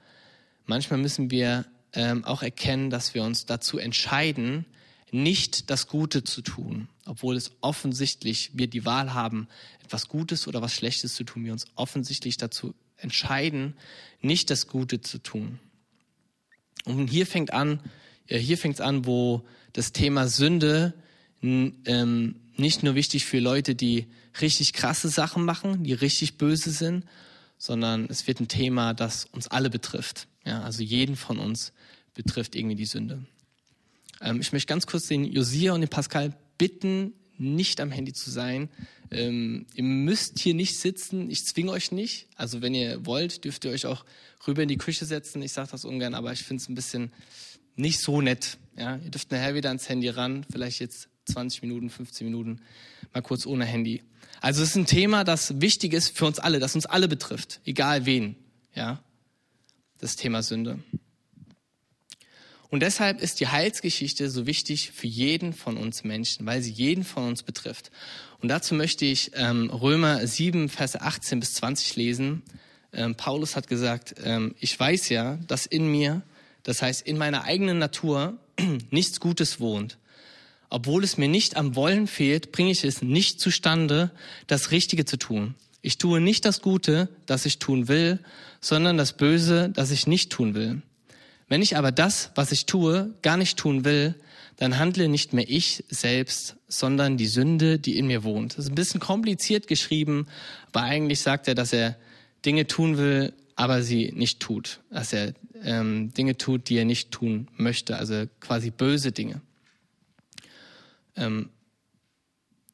manchmal 0.67 0.99
müssen 0.99 1.31
wir 1.31 1.65
ähm, 1.95 2.25
auch 2.25 2.43
erkennen, 2.43 2.91
dass 2.91 3.15
wir 3.15 3.23
uns 3.23 3.47
dazu 3.47 3.79
entscheiden, 3.79 4.67
nicht 5.12 5.71
das 5.71 5.87
Gute 5.87 6.25
zu 6.25 6.43
tun, 6.43 6.88
obwohl 7.05 7.37
es 7.37 7.53
offensichtlich 7.61 8.50
wir 8.55 8.67
die 8.67 8.85
Wahl 8.85 9.15
haben, 9.15 9.49
etwas 9.85 10.09
Gutes 10.09 10.47
oder 10.47 10.62
was 10.62 10.75
Schlechtes 10.75 11.15
zu 11.15 11.25
tun, 11.25 11.45
wir 11.45 11.53
uns 11.53 11.67
offensichtlich 11.75 12.37
dazu 12.37 12.75
entscheiden, 12.97 13.75
nicht 14.21 14.50
das 14.50 14.67
Gute 14.67 15.00
zu 15.00 15.19
tun. 15.19 15.59
Und 16.85 17.09
hier 17.09 17.27
fängt 17.27 17.53
an, 17.53 17.81
äh, 18.27 18.38
hier 18.38 18.59
fängt 18.59 18.77
es 18.77 18.81
an, 18.81 19.07
wo 19.07 19.47
das 19.73 19.93
Thema 19.93 20.29
Sünde 20.29 20.95
ähm, 21.43 22.37
nicht 22.57 22.83
nur 22.83 22.95
wichtig 22.95 23.25
für 23.25 23.38
Leute, 23.38 23.75
die 23.75 24.07
richtig 24.41 24.73
krasse 24.73 25.09
Sachen 25.09 25.45
machen, 25.45 25.85
die 25.85 25.93
richtig 25.93 26.37
böse 26.37 26.71
sind, 26.71 27.05
sondern 27.57 28.07
es 28.09 28.27
wird 28.27 28.41
ein 28.41 28.49
Thema, 28.49 28.95
das 28.95 29.25
uns 29.27 29.49
alle 29.49 29.71
betrifft. 29.71 30.27
Ja, 30.45 30.62
also 30.62 30.83
jeden 30.83 31.17
von 31.17 31.38
uns 31.38 31.73
betrifft 32.15 32.55
irgendwie 32.57 32.77
die 32.77 32.87
Sünde. 32.87 33.25
Ähm, 34.21 34.41
ich 34.41 34.53
möchte 34.53 34.67
ganz 34.67 34.87
kurz 34.87 35.07
den 35.07 35.25
Josia 35.25 35.73
und 35.73 35.81
den 35.81 35.91
Pascal 35.91 36.35
bitten, 36.57 37.13
nicht 37.39 37.81
am 37.81 37.91
Handy 37.91 38.13
zu 38.13 38.31
sein. 38.31 38.69
Ähm, 39.11 39.67
ihr 39.75 39.85
müsst 39.85 40.39
hier 40.39 40.55
nicht 40.55 40.79
sitzen, 40.79 41.31
ich 41.31 41.45
zwinge 41.45 41.71
euch 41.71 41.93
nicht. 41.93 42.29
Also 42.37 42.61
wenn 42.61 42.75
ihr 42.75 43.07
wollt, 43.07 43.45
dürft 43.45 43.65
ihr 43.65 43.71
euch 43.71 43.87
auch 43.87 44.05
rüber 44.47 44.63
in 44.63 44.69
die 44.69 44.77
Küche 44.77 45.05
setzen. 45.05 45.41
Ich 45.43 45.53
sage 45.53 45.71
das 45.71 45.85
ungern, 45.85 46.15
aber 46.15 46.33
ich 46.33 46.43
finde 46.43 46.63
es 46.63 46.69
ein 46.69 46.75
bisschen 46.75 47.13
nicht 47.77 48.01
so 48.01 48.21
nett. 48.21 48.59
Ja? 48.77 48.97
Ihr 48.97 49.11
dürft 49.11 49.31
nachher 49.31 49.55
wieder 49.55 49.71
ans 49.71 49.89
Handy 49.89 50.09
ran, 50.09 50.45
vielleicht 50.51 50.81
jetzt 50.81 51.09
20 51.27 51.63
Minuten, 51.63 51.91
15 51.91 52.27
Minuten, 52.27 52.61
mal 53.15 53.23
kurz 53.23 53.47
ohne 53.47 53.65
Handy. 53.65 54.03
Also 54.41 54.63
es 54.63 54.71
ist 54.71 54.77
ein 54.77 54.87
Thema, 54.87 55.25
das 55.25 55.61
wichtig 55.61 55.93
ist 55.93 56.17
für 56.17 56.27
uns 56.27 56.39
alle, 56.39 56.59
das 56.59 56.75
uns 56.75 56.87
alle 56.87 57.09
betrifft, 57.09 57.61
egal 57.65 58.07
wen. 58.07 58.37
Ja, 58.75 59.03
das 59.99 60.17
Thema 60.17 60.43
Sünde. 60.43 60.79
Und 62.71 62.81
deshalb 62.81 63.23
ist 63.23 63.41
die 63.41 63.49
Heilsgeschichte 63.49 64.29
so 64.29 64.47
wichtig 64.47 64.91
für 64.91 65.07
jeden 65.07 65.55
von 65.55 65.77
uns 65.77 66.05
Menschen, 66.05 66.45
weil 66.45 66.61
sie 66.61 66.71
jeden 66.71 67.03
von 67.03 67.27
uns 67.27 67.43
betrifft. 67.43 67.91
Und 68.41 68.49
dazu 68.49 68.75
möchte 68.75 69.07
ich 69.07 69.31
ähm, 69.35 69.71
Römer 69.71 70.27
7, 70.27 70.69
Verse 70.69 71.01
18 71.01 71.41
bis 71.41 71.55
20 71.55 71.97
lesen. 71.97 72.43
Ähm, 72.93 73.15
Paulus 73.15 73.57
hat 73.57 73.69
gesagt, 73.69 74.17
ähm, 74.23 74.55
ich 74.61 74.79
weiß 74.79 75.09
ja, 75.09 75.39
dass 75.47 75.65
in 75.65 75.91
mir, 75.91 76.23
das 76.63 76.83
heißt 76.83 77.07
in 77.07 77.17
meiner 77.17 77.45
eigenen 77.45 77.79
Natur, 77.79 78.37
nichts 78.91 79.19
Gutes 79.19 79.61
wohnt. 79.61 79.97
Obwohl 80.71 81.03
es 81.03 81.17
mir 81.17 81.29
nicht 81.29 81.57
am 81.57 81.75
Wollen 81.75 82.07
fehlt, 82.07 82.53
bringe 82.53 82.71
ich 82.71 82.85
es 82.85 83.01
nicht 83.01 83.41
zustande, 83.41 84.11
das 84.47 84.71
Richtige 84.71 85.07
zu 85.07 85.17
tun. 85.17 85.55
Ich 85.81 85.97
tue 85.97 86.21
nicht 86.21 86.45
das 86.45 86.61
Gute, 86.61 87.09
das 87.25 87.47
ich 87.47 87.59
tun 87.59 87.89
will, 87.89 88.19
sondern 88.61 88.99
das 88.99 89.15
Böse, 89.15 89.71
das 89.71 89.91
ich 89.91 90.07
nicht 90.07 90.31
tun 90.31 90.55
will. 90.55 90.83
Wenn 91.49 91.62
ich 91.62 91.76
aber 91.76 91.93
das, 91.93 92.31
was 92.35 92.52
ich 92.52 92.67
tue, 92.67 93.14
gar 93.23 93.37
nicht 93.37 93.57
tun 93.57 93.85
will, 93.85 94.14
dann 94.57 94.78
handle 94.78 95.09
nicht 95.09 95.33
mehr 95.33 95.49
ich 95.49 95.85
selbst, 95.88 96.57
sondern 96.67 97.17
die 97.17 97.26
Sünde, 97.26 97.78
die 97.78 97.97
in 97.97 98.07
mir 98.07 98.25
wohnt. 98.25 98.59
Das 98.59 98.64
ist 98.64 98.73
ein 98.73 98.75
bisschen 98.75 99.00
kompliziert 99.00 99.69
geschrieben, 99.69 100.26
aber 100.73 100.83
eigentlich 100.83 101.21
sagt 101.21 101.49
er, 101.49 101.55
dass 101.55 101.73
er 101.73 101.97
Dinge 102.45 102.67
tun 102.67 102.99
will, 102.99 103.33
aber 103.55 103.83
sie 103.83 104.12
nicht 104.14 104.40
tut. 104.40 104.81
Dass 104.90 105.12
er 105.12 105.33
ähm, 105.62 106.12
Dinge 106.12 106.37
tut, 106.37 106.69
die 106.69 106.76
er 106.76 106.85
nicht 106.85 107.12
tun 107.12 107.49
möchte, 107.57 107.97
also 107.97 108.25
quasi 108.40 108.71
böse 108.71 109.12
Dinge. 109.12 109.40
Ähm, 111.17 111.50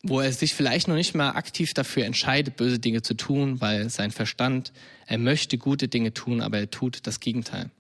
wo 0.03 0.21
er 0.21 0.33
sich 0.33 0.55
vielleicht 0.55 0.89
noch 0.89 0.97
nicht 0.97 1.15
mal 1.15 1.31
aktiv 1.31 1.73
dafür 1.73 2.05
entscheidet, 2.05 2.57
böse 2.57 2.79
Dinge 2.79 3.03
zu 3.03 3.15
tun, 3.15 3.61
weil 3.61 3.89
sein 3.89 4.11
Verstand, 4.11 4.73
er 5.07 5.19
möchte 5.19 5.57
gute 5.57 5.89
Dinge 5.89 6.13
tun, 6.13 6.43
aber 6.43 6.59
er 6.59 6.71
tut 6.71 7.07
das 7.07 7.21
Gegenteil. 7.21 7.71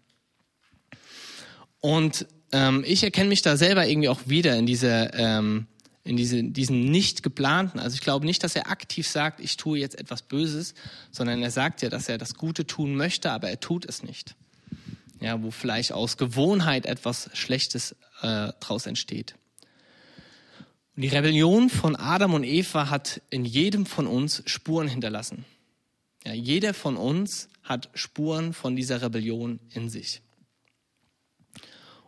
Und 1.84 2.26
ähm, 2.50 2.82
ich 2.86 3.04
erkenne 3.04 3.28
mich 3.28 3.42
da 3.42 3.58
selber 3.58 3.86
irgendwie 3.86 4.08
auch 4.08 4.20
wieder 4.24 4.56
in 4.56 4.64
dieser, 4.64 5.12
ähm, 5.12 5.66
in 6.02 6.16
diese, 6.16 6.42
diesem 6.42 6.90
nicht 6.90 7.22
geplanten. 7.22 7.78
Also 7.78 7.96
ich 7.96 8.00
glaube 8.00 8.24
nicht, 8.24 8.42
dass 8.42 8.56
er 8.56 8.70
aktiv 8.70 9.06
sagt, 9.06 9.38
ich 9.38 9.58
tue 9.58 9.80
jetzt 9.80 9.98
etwas 9.98 10.22
Böses, 10.22 10.72
sondern 11.10 11.42
er 11.42 11.50
sagt 11.50 11.82
ja, 11.82 11.90
dass 11.90 12.08
er 12.08 12.16
das 12.16 12.36
Gute 12.36 12.66
tun 12.66 12.96
möchte, 12.96 13.30
aber 13.30 13.50
er 13.50 13.60
tut 13.60 13.84
es 13.84 14.02
nicht. 14.02 14.34
Ja, 15.20 15.42
wo 15.42 15.50
vielleicht 15.50 15.92
aus 15.92 16.16
Gewohnheit 16.16 16.86
etwas 16.86 17.28
Schlechtes 17.34 17.94
äh, 18.22 18.54
draus 18.60 18.86
entsteht. 18.86 19.34
Und 20.96 21.02
die 21.02 21.08
Rebellion 21.08 21.68
von 21.68 21.96
Adam 21.96 22.32
und 22.32 22.44
Eva 22.44 22.88
hat 22.88 23.20
in 23.28 23.44
jedem 23.44 23.84
von 23.84 24.06
uns 24.06 24.42
Spuren 24.46 24.88
hinterlassen. 24.88 25.44
Ja, 26.24 26.32
jeder 26.32 26.72
von 26.72 26.96
uns 26.96 27.50
hat 27.62 27.90
Spuren 27.92 28.54
von 28.54 28.74
dieser 28.74 29.02
Rebellion 29.02 29.60
in 29.74 29.90
sich. 29.90 30.22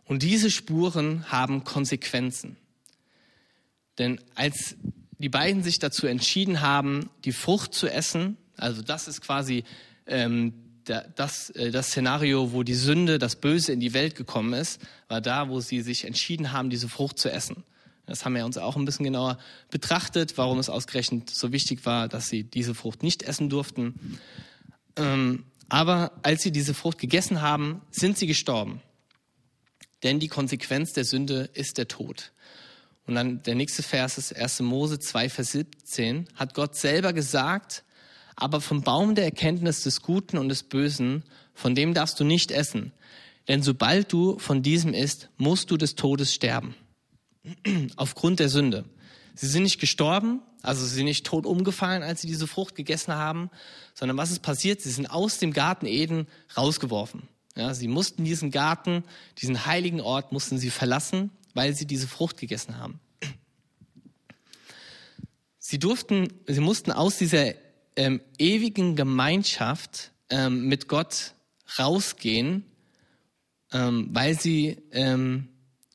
Und 0.07 0.23
diese 0.23 0.49
Spuren 0.49 1.29
haben 1.29 1.63
Konsequenzen. 1.63 2.57
Denn 3.97 4.19
als 4.35 4.75
die 5.19 5.29
beiden 5.29 5.63
sich 5.63 5.79
dazu 5.79 6.07
entschieden 6.07 6.61
haben, 6.61 7.09
die 7.25 7.31
Frucht 7.31 7.73
zu 7.73 7.87
essen, 7.87 8.37
also 8.55 8.81
das 8.81 9.07
ist 9.07 9.21
quasi 9.21 9.63
ähm, 10.05 10.53
das, 10.83 11.49
äh, 11.51 11.71
das 11.71 11.87
Szenario, 11.87 12.53
wo 12.53 12.63
die 12.63 12.75
Sünde, 12.75 13.19
das 13.19 13.35
Böse 13.35 13.73
in 13.73 13.79
die 13.79 13.93
Welt 13.93 14.15
gekommen 14.15 14.53
ist, 14.53 14.81
war 15.09 15.21
da, 15.21 15.49
wo 15.49 15.59
sie 15.59 15.81
sich 15.81 16.05
entschieden 16.05 16.51
haben, 16.51 16.69
diese 16.69 16.87
Frucht 16.87 17.19
zu 17.19 17.29
essen. 17.29 17.63
Das 18.05 18.23
haben 18.23 18.35
wir 18.35 18.45
uns 18.45 18.57
auch 18.57 18.77
ein 18.77 18.85
bisschen 18.85 19.03
genauer 19.03 19.37
betrachtet, 19.69 20.37
warum 20.37 20.59
es 20.59 20.69
ausgerechnet 20.69 21.29
so 21.29 21.51
wichtig 21.51 21.85
war, 21.85 22.07
dass 22.07 22.27
sie 22.27 22.43
diese 22.43 22.73
Frucht 22.73 23.03
nicht 23.03 23.23
essen 23.23 23.49
durften. 23.49 24.19
Ähm, 24.95 25.43
aber 25.67 26.13
als 26.23 26.41
sie 26.41 26.51
diese 26.51 26.73
Frucht 26.73 26.99
gegessen 26.99 27.41
haben, 27.41 27.81
sind 27.91 28.17
sie 28.17 28.27
gestorben. 28.27 28.81
Denn 30.03 30.19
die 30.19 30.27
Konsequenz 30.27 30.93
der 30.93 31.05
Sünde 31.05 31.49
ist 31.53 31.77
der 31.77 31.87
Tod. 31.87 32.31
Und 33.07 33.15
dann 33.15 33.41
der 33.43 33.55
nächste 33.55 33.83
Vers 33.83 34.17
ist 34.17 34.35
1. 34.35 34.59
Mose 34.61 34.99
2, 34.99 35.29
Vers 35.29 35.51
17, 35.53 36.27
hat 36.35 36.53
Gott 36.53 36.75
selber 36.75 37.13
gesagt, 37.13 37.83
aber 38.35 38.61
vom 38.61 38.81
Baum 38.81 39.15
der 39.15 39.25
Erkenntnis 39.25 39.83
des 39.83 40.01
Guten 40.01 40.37
und 40.37 40.49
des 40.49 40.63
Bösen, 40.63 41.23
von 41.53 41.73
dem 41.73 41.93
darfst 41.93 42.19
du 42.19 42.23
nicht 42.23 42.51
essen. 42.51 42.91
Denn 43.47 43.63
sobald 43.63 44.11
du 44.11 44.37
von 44.39 44.61
diesem 44.61 44.93
isst, 44.93 45.29
musst 45.37 45.71
du 45.71 45.77
des 45.77 45.95
Todes 45.95 46.33
sterben. 46.33 46.75
Aufgrund 47.95 48.39
der 48.39 48.49
Sünde. 48.49 48.85
Sie 49.35 49.47
sind 49.47 49.63
nicht 49.63 49.79
gestorben, 49.79 50.41
also 50.61 50.85
sie 50.85 50.95
sind 50.95 51.05
nicht 51.05 51.25
tot 51.25 51.45
umgefallen, 51.45 52.03
als 52.03 52.21
sie 52.21 52.27
diese 52.27 52.47
Frucht 52.47 52.75
gegessen 52.75 53.13
haben, 53.13 53.49
sondern 53.93 54.17
was 54.17 54.31
ist 54.31 54.41
passiert? 54.41 54.81
Sie 54.81 54.91
sind 54.91 55.09
aus 55.09 55.37
dem 55.37 55.53
Garten 55.53 55.85
Eden 55.85 56.27
rausgeworfen. 56.57 57.27
Ja, 57.57 57.73
sie 57.73 57.87
mussten 57.87 58.23
diesen 58.23 58.51
Garten, 58.51 59.03
diesen 59.39 59.65
heiligen 59.65 59.99
Ort 59.99 60.31
mussten 60.31 60.59
sie 60.59 60.69
verlassen, 60.69 61.31
weil 61.55 61.73
sie 61.73 61.87
diese 61.87 62.07
Frucht 62.07 62.37
gegessen 62.37 62.77
haben. 62.77 62.99
sie 65.57 65.79
durften, 65.79 66.31
sie 66.45 66.61
mussten 66.61 66.91
aus 66.91 67.17
dieser 67.17 67.53
ähm, 67.95 68.21
ewigen 68.37 68.95
Gemeinschaft 68.95 70.11
ähm, 70.29 70.67
mit 70.67 70.87
Gott 70.87 71.33
rausgehen, 71.79 72.63
ähm, 73.73 74.09
weil 74.11 74.39
sie 74.39 74.77
ähm, 74.91 75.47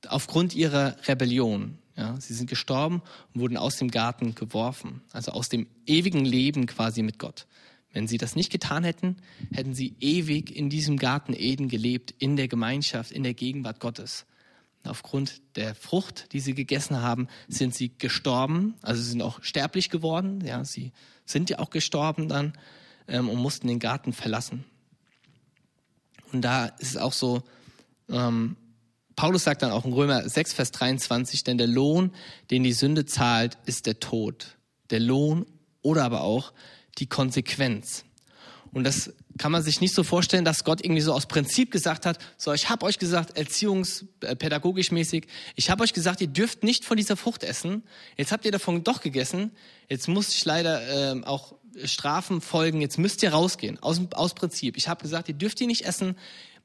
aufgrund 0.08 0.56
ihrer 0.56 0.96
Rebellion, 1.06 1.78
ja, 1.96 2.20
sie 2.20 2.34
sind 2.34 2.50
gestorben 2.50 3.02
und 3.32 3.40
wurden 3.40 3.56
aus 3.56 3.76
dem 3.76 3.92
Garten 3.92 4.34
geworfen, 4.34 5.00
also 5.12 5.30
aus 5.30 5.48
dem 5.48 5.68
ewigen 5.86 6.24
Leben 6.24 6.66
quasi 6.66 7.02
mit 7.02 7.20
Gott. 7.20 7.46
Wenn 7.92 8.08
sie 8.08 8.18
das 8.18 8.36
nicht 8.36 8.50
getan 8.50 8.84
hätten, 8.84 9.16
hätten 9.52 9.74
sie 9.74 9.94
ewig 10.00 10.54
in 10.54 10.70
diesem 10.70 10.96
Garten 10.96 11.34
Eden 11.34 11.68
gelebt, 11.68 12.14
in 12.18 12.36
der 12.36 12.48
Gemeinschaft, 12.48 13.12
in 13.12 13.22
der 13.22 13.34
Gegenwart 13.34 13.80
Gottes. 13.80 14.24
Aufgrund 14.84 15.42
der 15.56 15.74
Frucht, 15.74 16.32
die 16.32 16.40
sie 16.40 16.54
gegessen 16.54 17.02
haben, 17.02 17.28
sind 17.48 17.74
sie 17.74 17.92
gestorben, 17.96 18.74
also 18.82 19.00
sie 19.00 19.10
sind 19.10 19.22
auch 19.22 19.42
sterblich 19.42 19.90
geworden. 19.90 20.42
Ja, 20.44 20.64
sie 20.64 20.92
sind 21.24 21.50
ja 21.50 21.58
auch 21.58 21.70
gestorben 21.70 22.28
dann 22.28 22.54
ähm, 23.06 23.28
und 23.28 23.38
mussten 23.38 23.68
den 23.68 23.78
Garten 23.78 24.12
verlassen. 24.12 24.64
Und 26.32 26.42
da 26.42 26.66
ist 26.66 26.90
es 26.90 26.96
auch 26.96 27.12
so, 27.12 27.42
ähm, 28.08 28.56
Paulus 29.14 29.44
sagt 29.44 29.62
dann 29.62 29.70
auch 29.70 29.84
in 29.84 29.92
Römer 29.92 30.28
6, 30.28 30.54
Vers 30.54 30.72
23, 30.72 31.44
denn 31.44 31.58
der 31.58 31.66
Lohn, 31.66 32.12
den 32.50 32.62
die 32.62 32.72
Sünde 32.72 33.04
zahlt, 33.04 33.58
ist 33.66 33.86
der 33.86 34.00
Tod. 34.00 34.56
Der 34.90 35.00
Lohn 35.00 35.46
oder 35.82 36.04
aber 36.04 36.22
auch 36.22 36.52
die 36.98 37.06
Konsequenz. 37.06 38.04
Und 38.72 38.84
das 38.84 39.12
kann 39.38 39.52
man 39.52 39.62
sich 39.62 39.80
nicht 39.80 39.94
so 39.94 40.02
vorstellen, 40.02 40.44
dass 40.44 40.64
Gott 40.64 40.82
irgendwie 40.82 41.02
so 41.02 41.12
aus 41.12 41.26
Prinzip 41.26 41.70
gesagt 41.70 42.06
hat, 42.06 42.18
so 42.38 42.52
ich 42.52 42.70
habe 42.70 42.86
euch 42.86 42.98
gesagt, 42.98 43.36
erziehungspädagogisch 43.36 44.90
äh, 44.90 44.94
mäßig, 44.94 45.26
ich 45.56 45.70
habe 45.70 45.82
euch 45.82 45.92
gesagt, 45.92 46.20
ihr 46.20 46.26
dürft 46.26 46.62
nicht 46.64 46.84
von 46.84 46.96
dieser 46.96 47.16
Frucht 47.16 47.44
essen. 47.44 47.82
Jetzt 48.16 48.32
habt 48.32 48.44
ihr 48.44 48.52
davon 48.52 48.82
doch 48.82 49.02
gegessen. 49.02 49.52
Jetzt 49.88 50.08
muss 50.08 50.34
ich 50.34 50.44
leider 50.44 51.16
äh, 51.16 51.22
auch 51.24 51.54
Strafen 51.84 52.40
folgen. 52.40 52.80
Jetzt 52.80 52.98
müsst 52.98 53.22
ihr 53.22 53.32
rausgehen 53.32 53.78
aus, 53.82 54.00
aus 54.12 54.34
Prinzip. 54.34 54.76
Ich 54.76 54.88
habe 54.88 55.02
gesagt, 55.02 55.28
ihr 55.28 55.34
dürft 55.34 55.60
die 55.60 55.66
nicht 55.66 55.84
essen. 55.84 56.16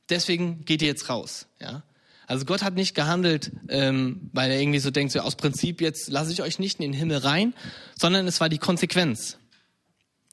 Deswegen 0.09 0.63
geht 0.63 0.81
ihr 0.81 0.87
jetzt 0.87 1.09
raus. 1.09 1.47
Ja. 1.59 1.83
Also 2.25 2.45
Gott 2.45 2.61
hat 2.61 2.75
nicht 2.75 2.93
gehandelt, 2.93 3.51
ähm, 3.69 4.29
weil 4.33 4.51
er 4.51 4.59
irgendwie 4.59 4.79
so 4.79 4.91
denkt, 4.91 5.13
so 5.13 5.19
aus 5.19 5.35
Prinzip 5.35 5.79
jetzt 5.81 6.09
lasse 6.09 6.31
ich 6.31 6.41
euch 6.41 6.59
nicht 6.59 6.79
in 6.79 6.91
den 6.91 6.93
Himmel 6.93 7.17
rein, 7.17 7.53
sondern 7.97 8.27
es 8.27 8.41
war 8.41 8.49
die 8.49 8.57
Konsequenz. 8.57 9.37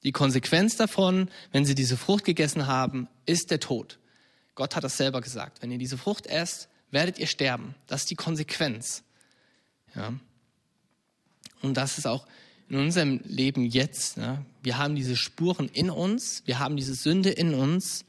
Die 0.04 0.12
Konsequenz 0.12 0.76
davon, 0.76 1.30
wenn 1.52 1.64
sie 1.64 1.74
diese 1.74 1.96
Frucht 1.96 2.24
gegessen 2.24 2.66
haben, 2.66 3.08
ist 3.26 3.50
der 3.50 3.60
Tod. 3.60 3.98
Gott 4.54 4.76
hat 4.76 4.84
das 4.84 4.96
selber 4.96 5.20
gesagt. 5.20 5.62
Wenn 5.62 5.72
ihr 5.72 5.78
diese 5.78 5.98
Frucht 5.98 6.26
esst, 6.26 6.68
werdet 6.90 7.18
ihr 7.18 7.26
sterben. 7.26 7.74
Das 7.86 8.02
ist 8.02 8.10
die 8.10 8.14
Konsequenz. 8.14 9.02
Ja. 9.94 10.12
Und 11.62 11.76
das 11.76 11.98
ist 11.98 12.06
auch 12.06 12.26
in 12.68 12.76
unserem 12.76 13.20
Leben 13.24 13.64
jetzt. 13.64 14.16
Ne? 14.16 14.44
Wir 14.62 14.78
haben 14.78 14.94
diese 14.94 15.16
Spuren 15.16 15.68
in 15.68 15.90
uns, 15.90 16.42
wir 16.46 16.58
haben 16.58 16.76
diese 16.76 16.94
Sünde 16.94 17.30
in 17.30 17.54
uns. 17.54 18.04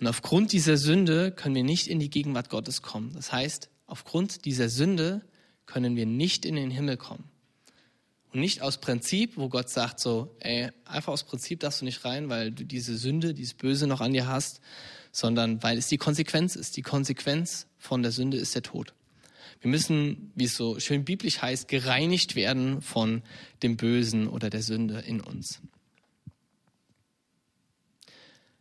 Und 0.00 0.06
aufgrund 0.06 0.52
dieser 0.52 0.76
Sünde 0.76 1.32
können 1.32 1.54
wir 1.54 1.64
nicht 1.64 1.86
in 1.86 1.98
die 1.98 2.10
Gegenwart 2.10 2.50
Gottes 2.50 2.82
kommen. 2.82 3.12
Das 3.14 3.32
heißt, 3.32 3.68
aufgrund 3.86 4.44
dieser 4.44 4.68
Sünde 4.68 5.22
können 5.66 5.96
wir 5.96 6.06
nicht 6.06 6.44
in 6.44 6.56
den 6.56 6.70
Himmel 6.70 6.96
kommen. 6.96 7.24
Und 8.32 8.40
nicht 8.40 8.62
aus 8.62 8.78
Prinzip, 8.78 9.36
wo 9.36 9.48
Gott 9.48 9.68
sagt 9.68 9.98
so, 9.98 10.34
ey, 10.38 10.70
einfach 10.84 11.12
aus 11.12 11.24
Prinzip 11.24 11.60
darfst 11.60 11.80
du 11.80 11.84
nicht 11.84 12.04
rein, 12.04 12.28
weil 12.28 12.52
du 12.52 12.64
diese 12.64 12.96
Sünde, 12.96 13.34
dieses 13.34 13.54
Böse 13.54 13.86
noch 13.86 14.00
an 14.00 14.12
dir 14.12 14.28
hast, 14.28 14.60
sondern 15.10 15.62
weil 15.62 15.78
es 15.78 15.88
die 15.88 15.98
Konsequenz 15.98 16.54
ist. 16.54 16.76
Die 16.76 16.82
Konsequenz 16.82 17.66
von 17.78 18.02
der 18.02 18.12
Sünde 18.12 18.36
ist 18.36 18.54
der 18.54 18.62
Tod. 18.62 18.94
Wir 19.60 19.70
müssen, 19.70 20.32
wie 20.36 20.44
es 20.44 20.56
so 20.56 20.78
schön 20.78 21.04
biblisch 21.04 21.42
heißt, 21.42 21.68
gereinigt 21.68 22.36
werden 22.36 22.80
von 22.80 23.22
dem 23.62 23.76
Bösen 23.76 24.28
oder 24.28 24.48
der 24.48 24.62
Sünde 24.62 25.00
in 25.00 25.20
uns. 25.20 25.60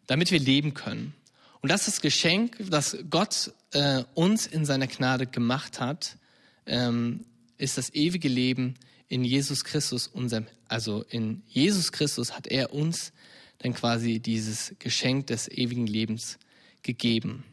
Damit 0.08 0.32
wir 0.32 0.40
leben 0.40 0.74
können. 0.74 1.14
Und 1.62 1.72
das 1.72 1.82
ist 1.82 1.98
das 1.98 2.02
Geschenk, 2.02 2.58
das 2.70 2.98
Gott 3.10 3.54
äh, 3.72 4.04
uns 4.16 4.48
in 4.48 4.66
seiner 4.66 4.88
Gnade 4.88 5.28
gemacht 5.28 5.80
hat, 5.80 6.18
ähm, 6.66 7.26
ist 7.58 7.78
das 7.78 7.94
ewige 7.94 8.30
Leben 8.30 8.76
in 9.10 9.24
Jesus 9.24 9.64
Christus, 9.64 10.08
unserem, 10.08 10.46
also 10.68 11.04
in 11.10 11.42
Jesus 11.48 11.92
Christus 11.92 12.34
hat 12.34 12.48
er 12.48 12.74
uns 12.74 13.12
dann 13.58 13.74
quasi 13.74 14.20
dieses 14.20 14.76
Geschenk 14.80 15.28
des 15.28 15.50
ewigen 15.50 15.88
Lebens 15.88 16.38
gegeben. 16.84 17.44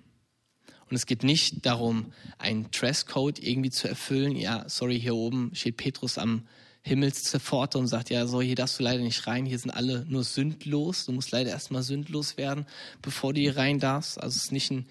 Und 0.88 0.94
es 0.94 1.06
geht 1.06 1.24
nicht 1.24 1.66
darum, 1.66 2.12
einen 2.38 2.70
Dresscode 2.70 3.40
irgendwie 3.40 3.70
zu 3.70 3.88
erfüllen. 3.88 4.36
Ja, 4.36 4.68
sorry, 4.68 5.00
hier 5.00 5.16
oben 5.16 5.50
steht 5.54 5.78
Petrus 5.78 6.16
am 6.16 6.46
Himmelspforte 6.82 7.78
und 7.78 7.88
sagt, 7.88 8.10
ja, 8.10 8.28
so, 8.28 8.40
hier 8.40 8.54
darfst 8.54 8.78
du 8.78 8.84
leider 8.84 9.02
nicht 9.02 9.26
rein. 9.26 9.46
Hier 9.46 9.58
sind 9.58 9.72
alle 9.72 10.04
nur 10.08 10.22
sündlos. 10.22 11.06
Du 11.06 11.12
musst 11.12 11.32
leider 11.32 11.50
erstmal 11.50 11.82
sündlos 11.82 12.36
werden, 12.36 12.66
bevor 13.02 13.34
du 13.34 13.40
hier 13.40 13.56
rein 13.56 13.80
darfst. 13.80 14.22
Also 14.22 14.36
es 14.36 14.44
ist 14.44 14.52
nicht 14.52 14.70
ein 14.70 14.86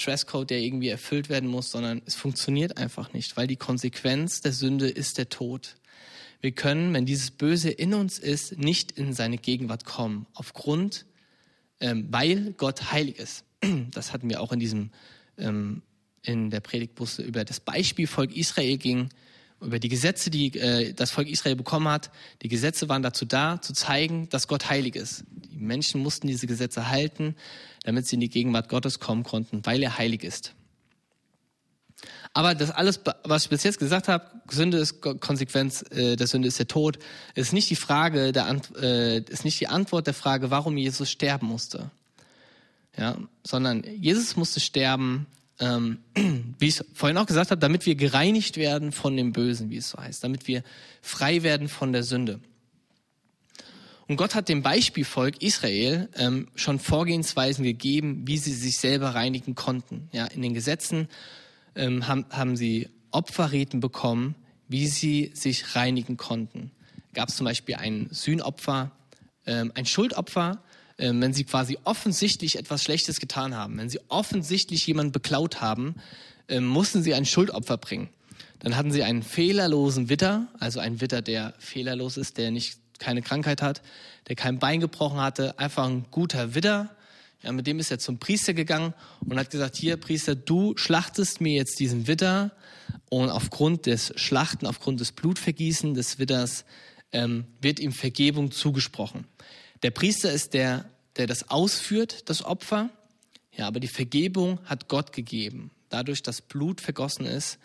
Dresscode, 0.00 0.50
der 0.50 0.60
irgendwie 0.60 0.88
erfüllt 0.88 1.28
werden 1.28 1.48
muss, 1.48 1.72
sondern 1.72 2.02
es 2.06 2.14
funktioniert 2.14 2.76
einfach 2.76 3.12
nicht, 3.12 3.36
weil 3.36 3.48
die 3.48 3.56
Konsequenz 3.56 4.40
der 4.40 4.52
Sünde 4.52 4.88
ist 4.88 5.18
der 5.18 5.28
Tod. 5.28 5.74
Wir 6.40 6.52
können, 6.52 6.94
wenn 6.94 7.04
dieses 7.04 7.30
Böse 7.30 7.70
in 7.70 7.92
uns 7.94 8.18
ist, 8.18 8.58
nicht 8.58 8.92
in 8.92 9.12
seine 9.12 9.36
Gegenwart 9.36 9.84
kommen, 9.84 10.26
aufgrund, 10.34 11.04
ähm, 11.80 12.08
weil 12.10 12.52
Gott 12.56 12.92
heilig 12.92 13.18
ist. 13.18 13.44
Das 13.90 14.12
hatten 14.12 14.30
wir 14.30 14.40
auch 14.40 14.52
in 14.52 14.60
diesem, 14.60 14.90
ähm, 15.36 15.82
in 16.22 16.50
der 16.50 16.60
Predigtbusse 16.60 17.22
über 17.22 17.44
das 17.44 17.60
Beispielvolk 17.60 18.34
Israel 18.34 18.78
ging, 18.78 19.10
über 19.60 19.78
die 19.78 19.90
Gesetze, 19.90 20.30
die 20.30 20.58
äh, 20.58 20.94
das 20.94 21.10
Volk 21.10 21.28
Israel 21.28 21.56
bekommen 21.56 21.88
hat. 21.88 22.10
Die 22.42 22.48
Gesetze 22.48 22.88
waren 22.88 23.02
dazu 23.02 23.26
da, 23.26 23.60
zu 23.60 23.74
zeigen, 23.74 24.28
dass 24.30 24.48
Gott 24.48 24.70
heilig 24.70 24.96
ist. 24.96 25.24
Die 25.30 25.58
Menschen 25.58 26.02
mussten 26.02 26.26
diese 26.26 26.46
Gesetze 26.46 26.88
halten, 26.88 27.36
damit 27.84 28.06
sie 28.06 28.16
in 28.16 28.20
die 28.20 28.30
Gegenwart 28.30 28.70
Gottes 28.70 28.98
kommen 28.98 29.22
konnten, 29.22 29.64
weil 29.66 29.82
er 29.82 29.98
heilig 29.98 30.24
ist. 30.24 30.54
Aber 32.32 32.54
das 32.54 32.70
alles, 32.70 33.00
was 33.24 33.44
ich 33.44 33.50
bis 33.50 33.64
jetzt 33.64 33.78
gesagt 33.78 34.06
habe, 34.06 34.24
Sünde 34.48 34.78
ist 34.78 35.00
Konsequenz 35.00 35.84
äh, 35.90 36.14
der 36.16 36.26
Sünde 36.26 36.48
ist 36.48 36.58
der 36.58 36.68
Tod, 36.68 36.98
ist 37.34 37.52
nicht 37.52 37.68
die 37.70 37.76
Frage 37.76 38.32
der 38.32 38.60
äh, 38.80 39.18
ist 39.18 39.44
nicht 39.44 39.58
die 39.58 39.66
Antwort 39.66 40.06
der 40.06 40.14
Frage, 40.14 40.50
warum 40.50 40.76
Jesus 40.76 41.10
sterben 41.10 41.46
musste. 41.46 41.90
Ja, 42.96 43.16
sondern 43.44 43.84
Jesus 43.84 44.36
musste 44.36 44.60
sterben, 44.60 45.26
ähm, 45.58 45.98
wie 46.58 46.68
ich 46.68 46.80
vorhin 46.94 47.18
auch 47.18 47.26
gesagt 47.26 47.50
habe, 47.50 47.60
damit 47.60 47.86
wir 47.86 47.94
gereinigt 47.94 48.56
werden 48.56 48.92
von 48.92 49.16
dem 49.16 49.32
Bösen, 49.32 49.70
wie 49.70 49.78
es 49.78 49.90
so 49.90 49.98
heißt, 49.98 50.22
damit 50.22 50.46
wir 50.46 50.62
frei 51.02 51.42
werden 51.42 51.68
von 51.68 51.92
der 51.92 52.02
Sünde. 52.02 52.40
Und 54.06 54.16
Gott 54.16 54.34
hat 54.34 54.48
dem 54.48 54.62
Beispielvolk 54.62 55.40
Israel 55.40 56.08
ähm, 56.16 56.48
schon 56.56 56.80
Vorgehensweisen 56.80 57.64
gegeben, 57.64 58.22
wie 58.26 58.38
sie 58.38 58.52
sich 58.52 58.78
selber 58.78 59.14
reinigen 59.14 59.54
konnten. 59.54 60.08
Ja, 60.10 60.26
in 60.26 60.42
den 60.42 60.52
Gesetzen 60.52 61.08
ähm, 61.74 62.06
haben, 62.08 62.26
haben 62.30 62.56
sie 62.56 62.88
Opferriten 63.10 63.80
bekommen, 63.80 64.34
wie 64.68 64.86
sie 64.86 65.32
sich 65.34 65.74
reinigen 65.74 66.16
konnten. 66.16 66.70
Gab 67.12 67.28
es 67.28 67.36
zum 67.36 67.44
Beispiel 67.44 67.76
ein 67.76 68.08
Sühnopfer, 68.10 68.92
ähm, 69.46 69.72
ein 69.74 69.86
Schuldopfer, 69.86 70.62
ähm, 70.98 71.20
wenn 71.20 71.32
sie 71.32 71.44
quasi 71.44 71.78
offensichtlich 71.84 72.58
etwas 72.58 72.84
Schlechtes 72.84 73.20
getan 73.20 73.54
haben, 73.54 73.78
wenn 73.78 73.90
sie 73.90 74.00
offensichtlich 74.08 74.86
jemanden 74.86 75.12
beklaut 75.12 75.60
haben, 75.60 75.96
ähm, 76.48 76.66
mussten 76.66 77.02
sie 77.02 77.14
ein 77.14 77.24
Schuldopfer 77.24 77.78
bringen. 77.78 78.10
Dann 78.60 78.76
hatten 78.76 78.92
sie 78.92 79.02
einen 79.02 79.22
fehlerlosen 79.22 80.08
Witter, 80.08 80.48
also 80.58 80.80
einen 80.80 81.00
Witter, 81.00 81.22
der 81.22 81.54
fehlerlos 81.58 82.16
ist, 82.16 82.36
der 82.36 82.50
nicht 82.50 82.78
keine 82.98 83.22
Krankheit 83.22 83.62
hat, 83.62 83.82
der 84.28 84.36
kein 84.36 84.58
Bein 84.58 84.80
gebrochen 84.80 85.18
hatte, 85.18 85.58
einfach 85.58 85.86
ein 85.86 86.04
guter 86.10 86.54
Witter, 86.54 86.94
ja, 87.42 87.52
mit 87.52 87.66
dem 87.66 87.78
ist 87.78 87.90
er 87.90 87.98
zum 87.98 88.18
Priester 88.18 88.52
gegangen 88.52 88.94
und 89.26 89.38
hat 89.38 89.50
gesagt, 89.50 89.76
hier 89.76 89.96
Priester, 89.96 90.34
du 90.34 90.76
schlachtest 90.76 91.40
mir 91.40 91.54
jetzt 91.54 91.80
diesen 91.80 92.06
Widder 92.06 92.52
und 93.08 93.30
aufgrund 93.30 93.86
des 93.86 94.12
Schlachten, 94.16 94.66
aufgrund 94.66 95.00
des 95.00 95.12
Blutvergießen 95.12 95.94
des 95.94 96.18
Widders 96.18 96.64
ähm, 97.12 97.46
wird 97.60 97.80
ihm 97.80 97.92
Vergebung 97.92 98.50
zugesprochen. 98.50 99.24
Der 99.82 99.90
Priester 99.90 100.32
ist 100.32 100.52
der, 100.52 100.84
der 101.16 101.26
das 101.26 101.48
ausführt, 101.48 102.28
das 102.28 102.44
Opfer, 102.44 102.90
ja, 103.56 103.66
aber 103.66 103.80
die 103.80 103.88
Vergebung 103.88 104.60
hat 104.64 104.88
Gott 104.88 105.12
gegeben. 105.12 105.70
Dadurch, 105.88 106.22
dass 106.22 106.40
Blut 106.40 106.80
vergossen 106.80 107.26
ist, 107.26 107.58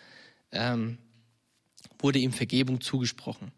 ähm, 0.52 0.98
wurde 1.98 2.18
ihm 2.18 2.32
Vergebung 2.32 2.80
zugesprochen. 2.80 3.52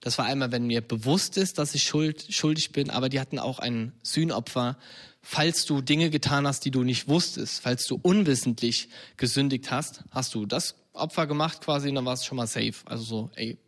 Das 0.00 0.18
war 0.18 0.26
einmal, 0.26 0.52
wenn 0.52 0.66
mir 0.66 0.82
bewusst 0.82 1.38
ist, 1.38 1.58
dass 1.58 1.74
ich 1.74 1.82
schuld, 1.82 2.26
schuldig 2.28 2.72
bin, 2.72 2.90
aber 2.90 3.08
die 3.08 3.20
hatten 3.20 3.38
auch 3.38 3.58
ein 3.58 3.92
Sühnopfer, 4.02 4.76
falls 5.24 5.64
du 5.64 5.80
Dinge 5.80 6.10
getan 6.10 6.46
hast, 6.46 6.64
die 6.64 6.70
du 6.70 6.84
nicht 6.84 7.08
wusstest, 7.08 7.62
falls 7.62 7.86
du 7.86 7.98
unwissentlich 8.00 8.88
gesündigt 9.16 9.70
hast, 9.70 10.04
hast 10.10 10.34
du 10.34 10.46
das 10.46 10.76
Opfer 10.92 11.26
gemacht 11.26 11.62
quasi 11.62 11.88
und 11.88 11.96
dann 11.96 12.04
war 12.04 12.12
es 12.12 12.24
schon 12.24 12.36
mal 12.36 12.46
safe. 12.46 12.74
Also 12.84 13.02
so, 13.02 13.30
ey, 13.34 13.58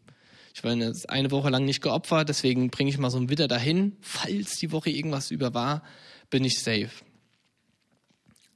ich 0.54 0.62
war 0.62 0.70
eine 0.70 1.30
Woche 1.30 1.50
lang 1.50 1.64
nicht 1.64 1.82
geopfert, 1.82 2.28
deswegen 2.28 2.70
bringe 2.70 2.90
ich 2.90 2.98
mal 2.98 3.10
so 3.10 3.18
ein 3.18 3.30
Witter 3.30 3.48
dahin. 3.48 3.96
Falls 4.00 4.58
die 4.58 4.70
Woche 4.70 4.90
irgendwas 4.90 5.30
über 5.30 5.54
war, 5.54 5.82
bin 6.30 6.44
ich 6.44 6.62
safe. 6.62 6.90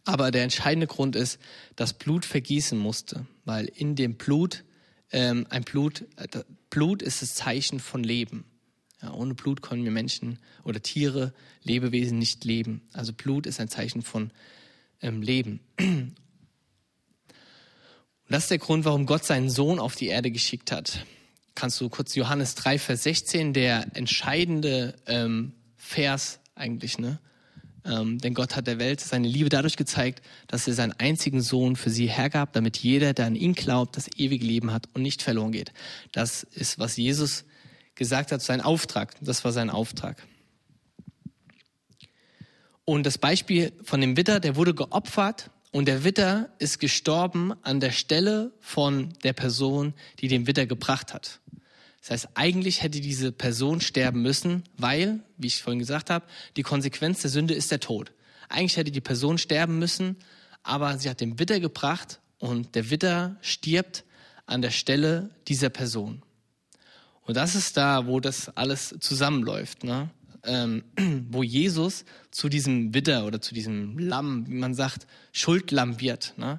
Aber 0.04 0.30
der 0.30 0.44
entscheidende 0.44 0.86
Grund 0.86 1.16
ist, 1.16 1.38
dass 1.76 1.94
Blut 1.94 2.24
vergießen 2.24 2.78
musste, 2.78 3.26
weil 3.44 3.66
in 3.66 3.96
dem 3.96 4.16
Blut 4.16 4.64
ähm, 5.12 5.46
ein 5.50 5.62
Blut, 5.62 6.06
äh, 6.16 6.28
Blut 6.68 7.02
ist 7.02 7.22
das 7.22 7.34
Zeichen 7.34 7.80
von 7.80 8.04
Leben. 8.04 8.44
Ja, 9.02 9.12
ohne 9.12 9.34
Blut 9.34 9.62
können 9.62 9.84
wir 9.84 9.90
Menschen 9.90 10.38
oder 10.62 10.82
Tiere, 10.82 11.32
Lebewesen 11.62 12.18
nicht 12.18 12.44
leben. 12.44 12.82
Also 12.92 13.12
Blut 13.12 13.46
ist 13.46 13.60
ein 13.60 13.68
Zeichen 13.68 14.02
von 14.02 14.30
ähm, 15.00 15.22
Leben. 15.22 15.60
Und 15.78 16.14
das 18.28 18.44
ist 18.44 18.50
der 18.50 18.58
Grund, 18.58 18.84
warum 18.84 19.06
Gott 19.06 19.24
seinen 19.24 19.50
Sohn 19.50 19.78
auf 19.78 19.96
die 19.96 20.08
Erde 20.08 20.30
geschickt 20.30 20.70
hat. 20.70 21.04
Kannst 21.54 21.80
du 21.80 21.88
kurz 21.88 22.14
Johannes 22.14 22.54
3, 22.54 22.78
Vers 22.78 23.02
16, 23.02 23.52
der 23.52 23.86
entscheidende 23.94 24.94
ähm, 25.06 25.52
Vers 25.76 26.40
eigentlich, 26.54 26.98
ne? 26.98 27.18
Ähm, 27.84 28.18
denn 28.18 28.34
Gott 28.34 28.56
hat 28.56 28.66
der 28.66 28.78
Welt 28.78 29.00
seine 29.00 29.26
Liebe 29.26 29.48
dadurch 29.48 29.76
gezeigt, 29.76 30.22
dass 30.46 30.68
er 30.68 30.74
seinen 30.74 30.92
einzigen 30.92 31.40
Sohn 31.40 31.76
für 31.76 31.90
sie 31.90 32.08
hergab, 32.08 32.52
damit 32.52 32.76
jeder, 32.76 33.14
der 33.14 33.26
an 33.26 33.36
ihn 33.36 33.54
glaubt, 33.54 33.96
das 33.96 34.08
ewige 34.16 34.44
Leben 34.44 34.72
hat 34.72 34.88
und 34.92 35.02
nicht 35.02 35.22
verloren 35.22 35.52
geht. 35.52 35.72
Das 36.12 36.42
ist, 36.42 36.78
was 36.78 36.98
Jesus 36.98 37.46
gesagt 37.94 38.32
hat, 38.32 38.42
sein 38.42 38.60
Auftrag. 38.60 39.14
Das 39.20 39.44
war 39.44 39.52
sein 39.52 39.70
Auftrag. 39.70 40.26
Und 42.84 43.04
das 43.04 43.18
Beispiel 43.18 43.72
von 43.84 44.00
dem 44.00 44.16
Witter, 44.16 44.40
der 44.40 44.56
wurde 44.56 44.74
geopfert 44.74 45.50
und 45.70 45.86
der 45.86 46.02
Witter 46.02 46.50
ist 46.58 46.80
gestorben 46.80 47.52
an 47.62 47.78
der 47.78 47.92
Stelle 47.92 48.52
von 48.60 49.12
der 49.22 49.32
Person, 49.32 49.94
die 50.18 50.28
den 50.28 50.46
Witter 50.46 50.66
gebracht 50.66 51.14
hat. 51.14 51.40
Das 52.00 52.10
heißt, 52.10 52.28
eigentlich 52.34 52.82
hätte 52.82 53.00
diese 53.00 53.30
Person 53.30 53.80
sterben 53.80 54.22
müssen, 54.22 54.64
weil, 54.76 55.20
wie 55.36 55.48
ich 55.48 55.62
vorhin 55.62 55.78
gesagt 55.78 56.10
habe, 56.10 56.26
die 56.56 56.62
Konsequenz 56.62 57.20
der 57.20 57.30
Sünde 57.30 57.54
ist 57.54 57.70
der 57.70 57.80
Tod. 57.80 58.12
Eigentlich 58.48 58.76
hätte 58.76 58.90
die 58.90 59.00
Person 59.00 59.38
sterben 59.38 59.78
müssen, 59.78 60.16
aber 60.62 60.98
sie 60.98 61.08
hat 61.08 61.20
den 61.20 61.38
Witter 61.38 61.60
gebracht 61.60 62.20
und 62.38 62.74
der 62.74 62.90
Witter 62.90 63.36
stirbt 63.42 64.04
an 64.46 64.62
der 64.62 64.70
Stelle 64.70 65.30
dieser 65.46 65.68
Person. 65.68 66.22
Und 67.30 67.36
das 67.36 67.54
ist 67.54 67.76
da, 67.76 68.08
wo 68.08 68.18
das 68.18 68.48
alles 68.56 68.92
zusammenläuft, 68.98 69.84
ne? 69.84 70.10
ähm, 70.42 70.82
wo 71.30 71.44
Jesus 71.44 72.04
zu 72.32 72.48
diesem 72.48 72.92
Witter 72.92 73.24
oder 73.24 73.40
zu 73.40 73.54
diesem 73.54 73.96
Lamm, 74.00 74.48
wie 74.48 74.54
man 74.54 74.74
sagt, 74.74 75.06
Schuldlamm 75.30 76.00
wird. 76.00 76.34
Ne? 76.38 76.58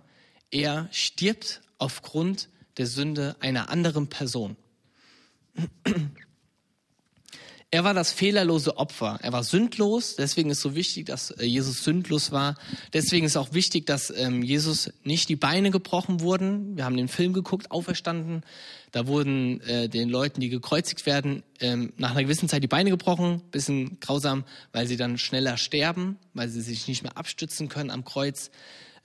Er 0.50 0.88
stirbt 0.94 1.60
aufgrund 1.78 2.48
der 2.78 2.88
Sünde 2.88 3.36
einer 3.42 3.70
anderen 3.70 4.08
Person. 4.08 4.56
Er 7.74 7.86
war 7.86 7.94
das 7.94 8.12
fehlerlose 8.12 8.76
Opfer. 8.76 9.18
Er 9.22 9.32
war 9.32 9.46
sündlos. 9.46 10.18
Deswegen 10.18 10.50
ist 10.50 10.60
so 10.60 10.76
wichtig, 10.76 11.06
dass 11.06 11.32
äh, 11.32 11.46
Jesus 11.46 11.86
sündlos 11.86 12.34
war. 12.34 12.58
Deswegen 12.92 13.26
ist 13.26 13.38
auch 13.38 13.54
wichtig, 13.54 13.86
dass 13.86 14.10
ähm, 14.14 14.44
Jesus 14.44 14.92
nicht 15.06 15.30
die 15.30 15.38
Beine 15.38 15.72
gebrochen 15.72 16.20
wurden. 16.20 16.76
Wir 16.76 16.84
haben 16.84 16.98
den 16.98 17.08
Film 17.08 17.32
geguckt, 17.32 17.72
auferstanden. 17.72 18.44
Da 18.92 19.08
wurden 19.08 19.62
äh, 19.62 19.88
den 19.88 20.10
Leuten, 20.10 20.42
die 20.42 20.50
gekreuzigt 20.50 21.06
werden, 21.06 21.44
ähm, 21.62 21.94
nach 21.96 22.12
einer 22.12 22.24
gewissen 22.24 22.50
Zeit 22.50 22.62
die 22.62 22.68
Beine 22.68 22.90
gebrochen. 22.90 23.42
Bisschen 23.52 24.02
grausam, 24.02 24.44
weil 24.74 24.86
sie 24.86 24.98
dann 24.98 25.18
schneller 25.18 25.56
sterben, 25.56 26.20
weil 26.34 26.50
sie 26.50 26.62
sich 26.62 26.90
nicht 26.90 27.04
mehr 27.04 27.16
abstützen 27.16 27.70
können 27.70 27.90
am 27.90 28.04
Kreuz. 28.04 28.52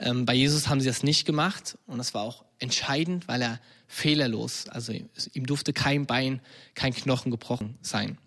Ähm, 0.01 0.27
bei 0.27 0.35
Jesus 0.35 0.67
haben 0.67 0.81
sie 0.81 0.89
das 0.89 1.05
nicht 1.05 1.25
gemacht 1.25 1.79
und 1.87 1.99
das 1.99 2.15
war 2.15 2.23
auch 2.23 2.45
entscheidend, 2.59 3.29
weil 3.29 3.43
er 3.43 3.61
fehlerlos, 3.87 4.68
also 4.68 4.92
ihm 4.92 5.46
durfte 5.46 5.72
kein 5.72 6.07
Bein, 6.07 6.40
kein 6.75 6.94
Knochen 6.94 7.31
gebrochen 7.31 7.79
sein. 7.83 8.18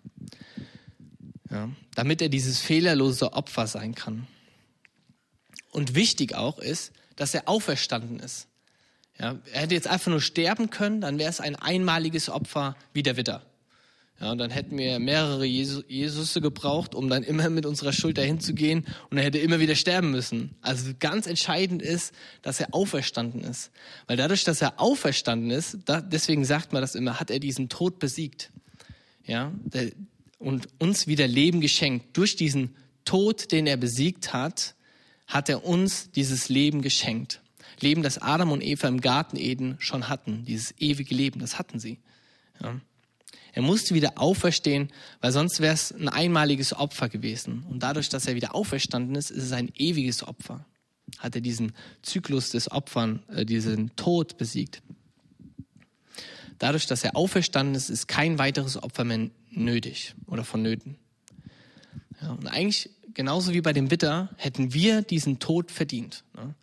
Ja, 1.50 1.68
damit 1.94 2.22
er 2.22 2.28
dieses 2.28 2.60
fehlerlose 2.60 3.32
Opfer 3.32 3.66
sein 3.66 3.94
kann. 3.94 4.26
Und 5.70 5.94
wichtig 5.94 6.34
auch 6.34 6.58
ist, 6.58 6.92
dass 7.16 7.34
er 7.34 7.48
auferstanden 7.48 8.20
ist. 8.20 8.46
Ja, 9.18 9.38
er 9.52 9.62
hätte 9.62 9.74
jetzt 9.74 9.88
einfach 9.88 10.10
nur 10.10 10.22
sterben 10.22 10.70
können, 10.70 11.00
dann 11.00 11.18
wäre 11.18 11.28
es 11.28 11.40
ein 11.40 11.56
einmaliges 11.56 12.30
Opfer 12.30 12.76
wie 12.92 13.02
der 13.02 13.16
Witter. 13.16 13.44
Ja, 14.20 14.32
und 14.32 14.38
dann 14.38 14.50
hätten 14.50 14.76
wir 14.76 14.98
mehrere 14.98 15.46
Jesus, 15.46 15.82
Jesusse 15.88 16.42
gebraucht, 16.42 16.94
um 16.94 17.08
dann 17.08 17.22
immer 17.22 17.48
mit 17.48 17.64
unserer 17.64 17.92
Schuld 17.92 18.18
dahin 18.18 18.38
zu 18.38 18.52
gehen 18.52 18.84
und 19.08 19.16
er 19.16 19.24
hätte 19.24 19.38
immer 19.38 19.60
wieder 19.60 19.74
sterben 19.74 20.10
müssen. 20.10 20.54
Also 20.60 20.92
ganz 21.00 21.26
entscheidend 21.26 21.80
ist, 21.80 22.12
dass 22.42 22.60
er 22.60 22.74
auferstanden 22.74 23.42
ist. 23.42 23.70
Weil 24.06 24.18
dadurch, 24.18 24.44
dass 24.44 24.60
er 24.60 24.78
auferstanden 24.78 25.50
ist, 25.50 25.78
da, 25.86 26.02
deswegen 26.02 26.44
sagt 26.44 26.74
man 26.74 26.82
das 26.82 26.94
immer, 26.94 27.18
hat 27.18 27.30
er 27.30 27.40
diesen 27.40 27.70
Tod 27.70 27.98
besiegt. 27.98 28.50
Ja, 29.24 29.52
der, 29.64 29.90
und 30.38 30.68
uns 30.78 31.06
wieder 31.06 31.26
Leben 31.26 31.62
geschenkt. 31.62 32.16
Durch 32.16 32.36
diesen 32.36 32.76
Tod, 33.06 33.52
den 33.52 33.66
er 33.66 33.78
besiegt 33.78 34.34
hat, 34.34 34.74
hat 35.26 35.48
er 35.48 35.64
uns 35.64 36.10
dieses 36.10 36.50
Leben 36.50 36.82
geschenkt. 36.82 37.40
Leben, 37.80 38.02
das 38.02 38.18
Adam 38.18 38.52
und 38.52 38.62
Eva 38.62 38.88
im 38.88 39.00
Garten 39.00 39.36
Eden 39.36 39.76
schon 39.78 40.08
hatten. 40.10 40.44
Dieses 40.44 40.74
ewige 40.78 41.14
Leben, 41.14 41.40
das 41.40 41.58
hatten 41.58 41.78
sie. 41.78 41.98
Ja. 42.60 42.80
Er 43.52 43.62
musste 43.62 43.94
wieder 43.94 44.12
auferstehen, 44.16 44.90
weil 45.20 45.32
sonst 45.32 45.60
wäre 45.60 45.74
es 45.74 45.92
ein 45.92 46.08
einmaliges 46.08 46.72
Opfer 46.72 47.08
gewesen. 47.08 47.64
Und 47.68 47.82
dadurch, 47.82 48.08
dass 48.08 48.26
er 48.26 48.34
wieder 48.34 48.54
auferstanden 48.54 49.14
ist, 49.14 49.30
ist 49.30 49.44
es 49.44 49.52
ein 49.52 49.72
ewiges 49.76 50.26
Opfer. 50.26 50.64
Hat 51.18 51.34
er 51.34 51.40
diesen 51.40 51.72
Zyklus 52.02 52.50
des 52.50 52.70
Opfern, 52.70 53.22
äh, 53.28 53.44
diesen 53.44 53.94
Tod 53.96 54.38
besiegt. 54.38 54.82
Dadurch, 56.58 56.86
dass 56.86 57.02
er 57.04 57.16
auferstanden 57.16 57.74
ist, 57.74 57.88
ist 57.88 58.06
kein 58.06 58.38
weiteres 58.38 58.80
Opfer 58.82 59.04
mehr 59.04 59.30
nötig 59.50 60.14
oder 60.26 60.44
vonnöten. 60.44 60.96
Ja, 62.20 62.32
und 62.32 62.46
eigentlich, 62.46 62.90
genauso 63.14 63.52
wie 63.54 63.62
bei 63.62 63.72
dem 63.72 63.90
Witter, 63.90 64.28
hätten 64.36 64.74
wir 64.74 65.02
diesen 65.02 65.38
Tod 65.38 65.70
verdient. 65.70 66.22
Ne? 66.36 66.54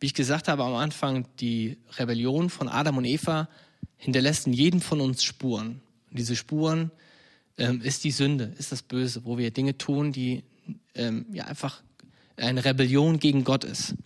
Wie 0.00 0.06
ich 0.06 0.14
gesagt 0.14 0.48
habe 0.48 0.64
am 0.64 0.74
Anfang, 0.74 1.26
die 1.38 1.78
Rebellion 1.98 2.50
von 2.50 2.68
Adam 2.68 2.98
und 2.98 3.04
Eva 3.04 3.48
hinterlässt 3.96 4.46
in 4.46 4.52
jedem 4.52 4.80
von 4.80 5.00
uns 5.00 5.22
Spuren. 5.22 5.80
Und 6.14 6.20
diese 6.20 6.36
Spuren 6.36 6.92
ähm, 7.58 7.80
ist 7.82 8.04
die 8.04 8.12
Sünde, 8.12 8.52
ist 8.56 8.70
das 8.70 8.82
Böse, 8.82 9.24
wo 9.24 9.36
wir 9.36 9.50
Dinge 9.50 9.76
tun, 9.76 10.12
die 10.12 10.44
ähm, 10.94 11.26
ja 11.32 11.46
einfach 11.46 11.82
eine 12.36 12.64
Rebellion 12.64 13.18
gegen 13.18 13.42
Gott 13.42 13.64
ist. 13.64 13.96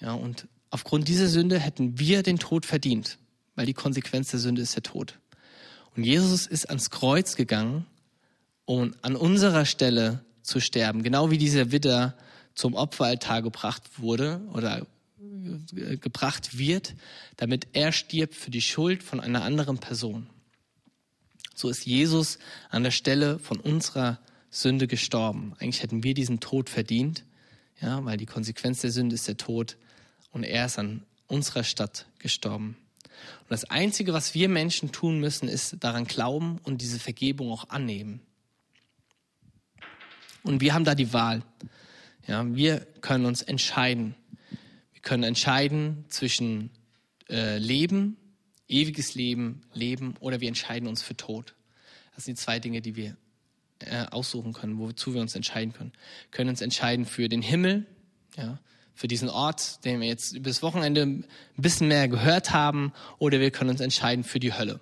Ja, 0.00 0.14
und 0.14 0.48
aufgrund 0.70 1.08
dieser 1.08 1.28
Sünde 1.28 1.58
hätten 1.58 1.98
wir 1.98 2.22
den 2.22 2.38
Tod 2.38 2.64
verdient, 2.64 3.18
weil 3.54 3.66
die 3.66 3.74
Konsequenz 3.74 4.30
der 4.30 4.40
Sünde 4.40 4.62
ist 4.62 4.76
der 4.76 4.82
Tod. 4.82 5.18
Und 5.94 6.04
Jesus 6.04 6.46
ist 6.46 6.70
ans 6.70 6.88
Kreuz 6.88 7.36
gegangen, 7.36 7.84
um 8.64 8.94
an 9.02 9.14
unserer 9.14 9.66
Stelle 9.66 10.24
zu 10.40 10.58
sterben, 10.58 11.02
genau 11.02 11.30
wie 11.30 11.36
dieser 11.36 11.70
Widder 11.70 12.16
zum 12.54 12.72
Opferaltar 12.72 13.42
gebracht 13.42 13.82
wurde 13.98 14.40
oder 14.54 14.86
gebracht 16.00 16.56
wird, 16.56 16.94
damit 17.36 17.68
er 17.74 17.92
stirbt 17.92 18.34
für 18.34 18.50
die 18.50 18.62
Schuld 18.62 19.02
von 19.02 19.20
einer 19.20 19.42
anderen 19.42 19.76
Person. 19.76 20.30
So 21.56 21.70
ist 21.70 21.86
Jesus 21.86 22.38
an 22.68 22.82
der 22.82 22.90
Stelle 22.90 23.38
von 23.38 23.58
unserer 23.58 24.20
Sünde 24.50 24.86
gestorben. 24.86 25.54
Eigentlich 25.58 25.82
hätten 25.82 26.04
wir 26.04 26.12
diesen 26.12 26.38
Tod 26.38 26.68
verdient, 26.68 27.24
ja, 27.80 28.04
weil 28.04 28.18
die 28.18 28.26
Konsequenz 28.26 28.82
der 28.82 28.90
Sünde 28.90 29.14
ist 29.14 29.26
der 29.26 29.38
Tod 29.38 29.78
und 30.32 30.44
er 30.44 30.66
ist 30.66 30.78
an 30.78 31.06
unserer 31.26 31.64
Stadt 31.64 32.06
gestorben. 32.18 32.76
Und 33.40 33.50
das 33.50 33.64
Einzige, 33.64 34.12
was 34.12 34.34
wir 34.34 34.50
Menschen 34.50 34.92
tun 34.92 35.18
müssen, 35.18 35.48
ist 35.48 35.76
daran 35.80 36.04
glauben 36.04 36.58
und 36.62 36.82
diese 36.82 36.98
Vergebung 36.98 37.50
auch 37.50 37.70
annehmen. 37.70 38.20
Und 40.42 40.60
wir 40.60 40.74
haben 40.74 40.84
da 40.84 40.94
die 40.94 41.14
Wahl. 41.14 41.42
Ja, 42.26 42.54
wir 42.54 42.80
können 43.00 43.24
uns 43.24 43.40
entscheiden. 43.40 44.14
Wir 44.92 45.00
können 45.00 45.22
entscheiden 45.22 46.04
zwischen 46.10 46.68
äh, 47.30 47.56
Leben 47.56 48.18
ewiges 48.68 49.14
Leben 49.14 49.62
leben 49.72 50.14
oder 50.20 50.40
wir 50.40 50.48
entscheiden 50.48 50.88
uns 50.88 51.02
für 51.02 51.16
Tod. 51.16 51.54
Das 52.14 52.24
sind 52.24 52.38
die 52.38 52.42
zwei 52.42 52.58
Dinge, 52.58 52.80
die 52.80 52.96
wir 52.96 53.16
äh, 53.80 54.06
aussuchen 54.06 54.52
können, 54.52 54.78
wozu 54.78 55.14
wir 55.14 55.20
uns 55.20 55.34
entscheiden 55.34 55.72
können. 55.72 55.92
Wir 55.92 56.30
können 56.30 56.50
uns 56.50 56.60
entscheiden 56.60 57.04
für 57.04 57.28
den 57.28 57.42
Himmel, 57.42 57.86
ja, 58.36 58.58
für 58.94 59.08
diesen 59.08 59.28
Ort, 59.28 59.84
den 59.84 60.00
wir 60.00 60.08
jetzt 60.08 60.32
über 60.32 60.50
Wochenende 60.62 61.02
ein 61.02 61.24
bisschen 61.56 61.88
mehr 61.88 62.08
gehört 62.08 62.52
haben, 62.52 62.92
oder 63.18 63.40
wir 63.40 63.50
können 63.50 63.70
uns 63.70 63.80
entscheiden 63.80 64.24
für 64.24 64.40
die 64.40 64.54
Hölle. 64.54 64.80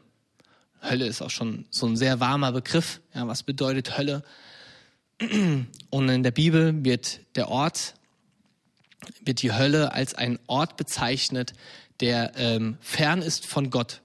Hölle 0.81 1.07
ist 1.07 1.23
auch 1.23 1.31
schon 1.31 1.67
so 1.71 1.87
ein 1.87 1.97
sehr 1.97 2.21
warmer 2.21 2.53
Begriff. 2.53 3.01
Ja, 3.15 3.27
was 3.27 3.43
bedeutet 3.43 3.99
Hölle? 3.99 4.23
Und 5.91 6.09
in 6.09 6.23
der 6.23 6.31
Bibel 6.31 6.85
wird 6.85 7.21
der 7.35 7.49
Ort, 7.49 7.95
wird 9.25 9.43
die 9.43 9.53
Hölle 9.53 9.93
als 9.93 10.15
ein 10.15 10.39
Ort 10.47 10.77
bezeichnet, 10.77 11.55
der 12.01 12.33
ähm, 12.37 12.77
fern 12.81 13.23
ist 13.23 13.47
von 13.47 13.71
Gott. 13.71 14.03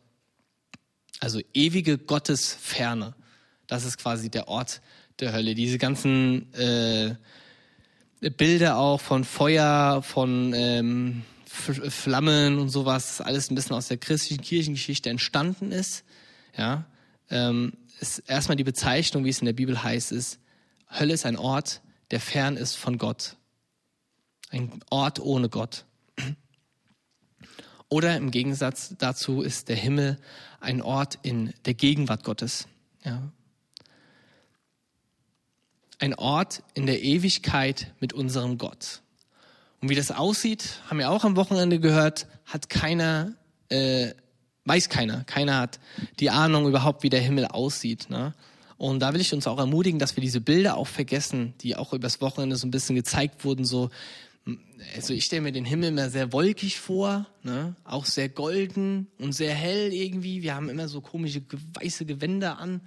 Also 1.19 1.41
ewige 1.53 1.97
Gottesferne. 1.97 3.15
Das 3.67 3.85
ist 3.85 3.97
quasi 3.97 4.29
der 4.29 4.47
Ort 4.47 4.81
der 5.19 5.33
Hölle. 5.33 5.55
Diese 5.55 5.77
ganzen 5.77 6.53
äh, 6.53 7.15
Bilder 8.37 8.77
auch 8.77 9.01
von 9.01 9.23
Feuer, 9.23 10.01
von 10.01 10.53
ähm, 10.53 11.23
Flammen 11.45 12.59
und 12.59 12.69
sowas, 12.69 13.21
alles 13.21 13.49
ein 13.49 13.55
bisschen 13.55 13.75
aus 13.75 13.87
der 13.87 13.97
christlichen 13.97 14.41
Kirchengeschichte 14.41 15.09
entstanden 15.09 15.71
ist. 15.71 16.03
Ja, 16.57 16.85
ähm, 17.29 17.73
ist 17.99 18.19
erstmal 18.27 18.55
die 18.55 18.63
Bezeichnung, 18.63 19.25
wie 19.25 19.29
es 19.29 19.39
in 19.39 19.45
der 19.45 19.53
Bibel 19.53 19.83
heißt, 19.83 20.11
ist, 20.11 20.39
Hölle 20.89 21.13
ist 21.13 21.25
ein 21.25 21.37
Ort, 21.37 21.81
der 22.11 22.19
fern 22.19 22.55
ist 22.57 22.75
von 22.75 22.97
Gott. 22.97 23.35
Ein 24.49 24.79
Ort 24.89 25.19
ohne 25.19 25.49
Gott. 25.49 25.85
Oder 27.89 28.15
im 28.17 28.31
Gegensatz 28.31 28.95
dazu 28.97 29.41
ist 29.41 29.67
der 29.67 29.75
Himmel 29.75 30.17
ein 30.59 30.81
Ort 30.81 31.17
in 31.23 31.53
der 31.65 31.73
Gegenwart 31.73 32.23
Gottes. 32.23 32.67
Ja. 33.03 33.31
ein 35.99 36.13
Ort 36.15 36.63
in 36.73 36.85
der 36.85 37.03
Ewigkeit 37.03 37.91
mit 37.99 38.13
unserem 38.13 38.57
Gott. 38.57 39.01
Und 39.81 39.89
wie 39.89 39.95
das 39.95 40.11
aussieht, 40.11 40.79
haben 40.89 40.97
wir 40.97 41.11
auch 41.11 41.23
am 41.23 41.35
Wochenende 41.35 41.79
gehört, 41.79 42.27
hat 42.45 42.69
keiner, 42.69 43.33
äh, 43.69 44.13
weiß 44.65 44.89
keiner. 44.89 45.23
Keiner 45.25 45.57
hat 45.57 45.79
die 46.19 46.29
Ahnung 46.29 46.67
überhaupt, 46.67 47.03
wie 47.03 47.09
der 47.09 47.21
Himmel 47.21 47.45
aussieht. 47.45 48.09
Ne? 48.09 48.33
Und 48.77 49.01
da 49.01 49.13
will 49.13 49.21
ich 49.21 49.33
uns 49.33 49.47
auch 49.47 49.59
ermutigen, 49.59 49.99
dass 49.99 50.15
wir 50.15 50.21
diese 50.21 50.41
Bilder 50.41 50.77
auch 50.77 50.87
vergessen, 50.87 51.53
die 51.61 51.75
auch 51.75 51.93
übers 51.93 52.21
Wochenende 52.21 52.55
so 52.55 52.65
ein 52.67 52.71
bisschen 52.71 52.95
gezeigt 52.95 53.43
wurden, 53.45 53.65
so 53.65 53.89
also 54.95 55.13
ich 55.13 55.25
stelle 55.25 55.41
mir 55.41 55.51
den 55.51 55.65
Himmel 55.65 55.89
immer 55.89 56.09
sehr 56.09 56.31
wolkig 56.33 56.79
vor, 56.79 57.27
ne? 57.43 57.75
auch 57.83 58.05
sehr 58.05 58.29
golden 58.29 59.07
und 59.19 59.33
sehr 59.33 59.53
hell 59.53 59.93
irgendwie. 59.93 60.41
Wir 60.41 60.55
haben 60.55 60.69
immer 60.69 60.87
so 60.87 61.01
komische 61.01 61.41
weiße 61.73 62.05
Gewänder 62.05 62.57
an 62.57 62.81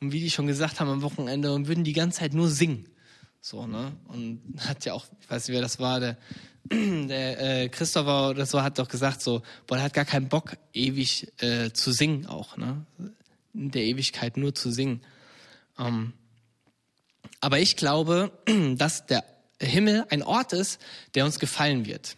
und 0.00 0.12
wie 0.12 0.20
die 0.20 0.30
schon 0.30 0.46
gesagt 0.46 0.80
haben 0.80 0.88
am 0.88 1.02
Wochenende 1.02 1.52
und 1.52 1.68
würden 1.68 1.84
die 1.84 1.92
ganze 1.92 2.20
Zeit 2.20 2.34
nur 2.34 2.48
singen. 2.48 2.88
So, 3.40 3.66
ne? 3.66 3.92
Und 4.08 4.40
hat 4.58 4.84
ja 4.84 4.92
auch, 4.94 5.06
ich 5.20 5.30
weiß 5.30 5.46
nicht, 5.46 5.54
wer 5.54 5.62
das 5.62 5.78
war, 5.78 6.00
der, 6.00 6.16
der 6.70 7.62
äh, 7.62 7.68
Christopher 7.68 8.30
oder 8.30 8.44
so 8.44 8.62
hat 8.62 8.78
doch 8.78 8.88
gesagt, 8.88 9.22
so, 9.22 9.42
boah, 9.66 9.78
er 9.78 9.84
hat 9.84 9.94
gar 9.94 10.04
keinen 10.04 10.28
Bock, 10.28 10.56
ewig 10.72 11.32
äh, 11.40 11.70
zu 11.70 11.92
singen 11.92 12.26
auch, 12.26 12.56
ne? 12.56 12.84
In 13.54 13.70
der 13.70 13.84
Ewigkeit 13.84 14.36
nur 14.36 14.54
zu 14.54 14.70
singen. 14.70 15.00
Ähm, 15.78 16.12
aber 17.40 17.60
ich 17.60 17.76
glaube, 17.76 18.32
dass 18.76 19.06
der 19.06 19.24
Himmel 19.60 20.04
ein 20.10 20.22
Ort 20.22 20.52
ist, 20.52 20.80
der 21.14 21.24
uns 21.24 21.38
gefallen 21.38 21.86
wird. 21.86 22.16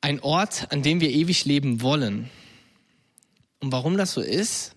Ein 0.00 0.20
Ort, 0.20 0.72
an 0.72 0.82
dem 0.82 1.00
wir 1.00 1.10
ewig 1.10 1.44
leben 1.44 1.80
wollen. 1.80 2.30
Und 3.60 3.70
warum 3.70 3.96
das 3.96 4.12
so 4.12 4.20
ist, 4.20 4.74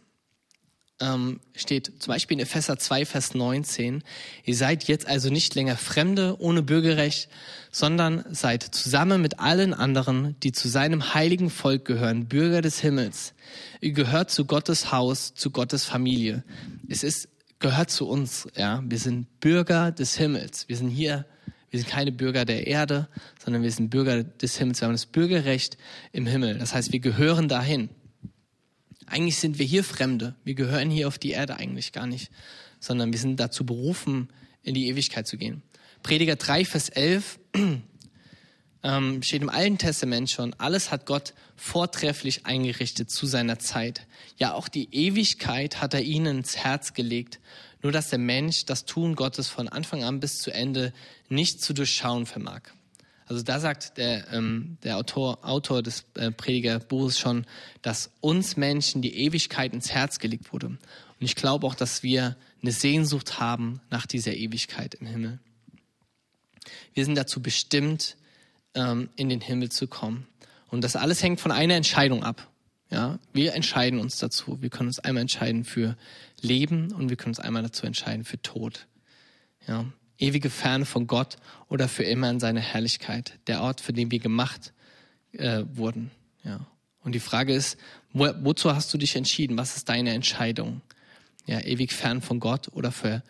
ähm, 1.02 1.42
steht 1.54 1.92
zum 2.00 2.14
Beispiel 2.14 2.38
in 2.38 2.44
Epheser 2.44 2.78
2, 2.78 3.06
Vers 3.06 3.34
19, 3.34 4.04
ihr 4.46 4.56
seid 4.56 4.86
jetzt 4.86 5.08
also 5.08 5.30
nicht 5.30 5.54
länger 5.56 5.76
Fremde 5.76 6.38
ohne 6.40 6.62
Bürgerrecht, 6.62 7.28
sondern 7.72 8.24
seid 8.32 8.64
zusammen 8.64 9.22
mit 9.22 9.40
allen 9.40 9.74
anderen, 9.74 10.40
die 10.42 10.54
zu 10.54 10.70
seinem 10.70 11.14
heiligen 11.14 11.50
Volk 11.50 11.84
gehören, 11.86 12.28
Bürger 12.28 12.62
des 12.62 12.80
Himmels. 12.80 13.34
Ihr 13.82 13.92
gehört 13.92 14.32
zu 14.32 14.46
Gottes 14.46 14.92
Haus, 14.92 15.34
zu 15.34 15.52
Gottes 15.52 15.84
Familie. 15.84 16.44
Es 16.88 17.04
ist 17.04 17.28
gehört 17.60 17.90
zu 17.90 18.08
uns. 18.08 18.48
Ja, 18.56 18.84
wir 18.86 19.00
sind 19.00 19.40
Bürger 19.40 19.92
des 19.92 20.18
Himmels. 20.18 20.68
Wir 20.68 20.78
sind 20.78 20.90
hier, 20.90 21.26
wir 21.70 21.80
sind 21.80 21.90
keine 21.90 22.12
Bürger 22.12 22.46
der 22.46 22.68
Erde, 22.68 23.08
sondern 23.44 23.64
wir 23.64 23.72
sind 23.72 23.90
Bürger 23.90 24.24
des 24.24 24.58
Himmels. 24.58 24.82
Wir 24.82 24.88
haben 24.88 24.94
das 24.94 25.06
Bürgerrecht 25.06 25.78
im 26.12 26.26
Himmel. 26.28 26.58
Das 26.58 26.74
heißt, 26.74 26.92
wir 26.92 27.00
gehören 27.00 27.48
dahin. 27.48 27.90
Eigentlich 29.08 29.38
sind 29.38 29.60
wir 29.60 29.66
hier 29.66 29.84
Fremde. 29.84 30.36
Wir 30.44 30.56
gehören 30.56 30.90
hier 30.90 31.08
auf 31.08 31.18
die 31.18 31.32
Erde 31.32 31.58
eigentlich 31.58 31.92
gar 31.92 32.08
nicht, 32.08 32.32
sondern 32.80 33.12
wir 33.12 33.20
sind 33.20 33.40
dazu 33.40 33.66
berufen, 33.66 34.30
in 34.64 34.74
die 34.74 34.88
Ewigkeit 34.88 35.28
zu 35.28 35.38
gehen. 35.38 35.62
Prediger 36.02 36.36
3, 36.36 36.66
Vers 36.66 36.90
11 36.90 37.40
ähm, 38.86 39.24
steht 39.24 39.42
im 39.42 39.50
Alten 39.50 39.80
Testament 39.80 40.30
schon, 40.30 40.54
alles 40.60 40.92
hat 40.92 41.08
Gott 41.08 41.34
vortrefflich 41.56 42.46
eingerichtet 42.46 43.10
zu 43.10 43.26
seiner 43.26 43.58
Zeit. 43.58 44.06
Ja, 44.38 44.54
auch 44.54 44.68
die 44.68 44.94
Ewigkeit 44.94 45.82
hat 45.82 45.96
er 45.96 46.04
ihnen 46.04 46.38
ins 46.38 46.56
Herz 46.56 46.94
gelegt, 46.94 47.40
nur 47.82 47.92
dass 47.92 48.12
der 48.12 48.20
Mensch 48.20 48.66
das 48.66 48.86
Tun 48.86 49.16
Gottes 49.16 49.50
von 49.50 49.68
Anfang 49.68 50.04
an 50.04 50.20
bis 50.20 50.38
zu 50.38 50.52
Ende 50.52 50.94
nicht 51.30 51.64
zu 51.64 51.74
durchschauen 51.74 52.28
vermag. 52.28 52.62
Also 53.26 53.42
da 53.42 53.60
sagt 53.60 53.98
der, 53.98 54.32
ähm, 54.32 54.78
der 54.84 54.98
Autor, 54.98 55.44
Autor 55.44 55.82
des 55.82 56.06
äh, 56.14 56.30
Predigerbuches 56.30 57.18
schon, 57.18 57.48
dass 57.82 58.12
uns 58.22 58.56
Menschen 58.56 59.02
die 59.02 59.18
Ewigkeit 59.18 59.74
ins 59.74 59.92
Herz 59.92 60.20
gelegt 60.20 60.54
wurde. 60.54 60.68
Und 60.68 60.80
ich 61.20 61.36
glaube 61.36 61.66
auch, 61.66 61.74
dass 61.74 62.04
wir 62.04 62.38
eine 62.62 62.72
Sehnsucht 62.72 63.40
haben 63.40 63.82
nach 63.90 64.06
dieser 64.06 64.36
Ewigkeit 64.36 64.94
im 64.94 65.08
Himmel. 65.08 65.40
Wir 66.94 67.04
sind 67.04 67.16
dazu 67.16 67.42
bestimmt, 67.42 68.16
ähm, 68.76 69.10
in 69.16 69.30
den 69.30 69.42
Himmel 69.42 69.70
zu 69.70 69.88
kommen. 69.88 70.28
Und 70.70 70.84
das 70.84 70.96
alles 70.96 71.24
hängt 71.24 71.40
von 71.40 71.52
einer 71.52 71.76
Entscheidung 71.76 72.24
ab. 72.24 72.50
Ja, 72.92 73.20
wir 73.34 73.56
entscheiden 73.56 74.00
uns 74.00 74.20
dazu. 74.20 74.62
Wir 74.62 74.70
können 74.70 74.88
uns 74.88 75.00
einmal 75.00 75.22
entscheiden 75.22 75.64
für 75.64 75.98
Leben 76.42 76.94
und 76.94 77.10
wir 77.10 77.18
können 77.18 77.32
uns 77.32 77.40
einmal 77.40 77.64
dazu 77.64 77.86
entscheiden 77.88 78.24
für 78.24 78.42
Tod. 78.42 78.88
Ja, 79.68 79.86
ewige 80.20 80.50
Ferne 80.50 80.86
von 80.86 81.08
Gott 81.08 81.38
oder 81.68 81.88
für 81.88 82.04
immer 82.04 82.30
in 82.30 82.40
seiner 82.40 82.62
Herrlichkeit. 82.62 83.40
Der 83.48 83.62
Ort, 83.62 83.82
für 83.82 83.94
den 83.94 84.12
wir 84.12 84.20
gemacht 84.20 84.74
äh, 85.32 85.64
wurden. 85.74 86.12
Ja. 86.44 86.68
Und 87.04 87.16
die 87.16 87.20
Frage 87.20 87.54
ist, 87.54 87.78
wo, 88.14 88.28
wozu 88.42 88.76
hast 88.76 88.94
du 88.94 88.98
dich 88.98 89.16
entschieden? 89.16 89.58
Was 89.58 89.76
ist 89.76 89.90
deine 89.90 90.12
Entscheidung? 90.12 90.82
Ja, 91.48 91.60
ewig 91.62 91.92
fern 91.92 92.22
von 92.22 92.40
Gott 92.40 92.70
oder 92.72 92.92
für 92.92 93.24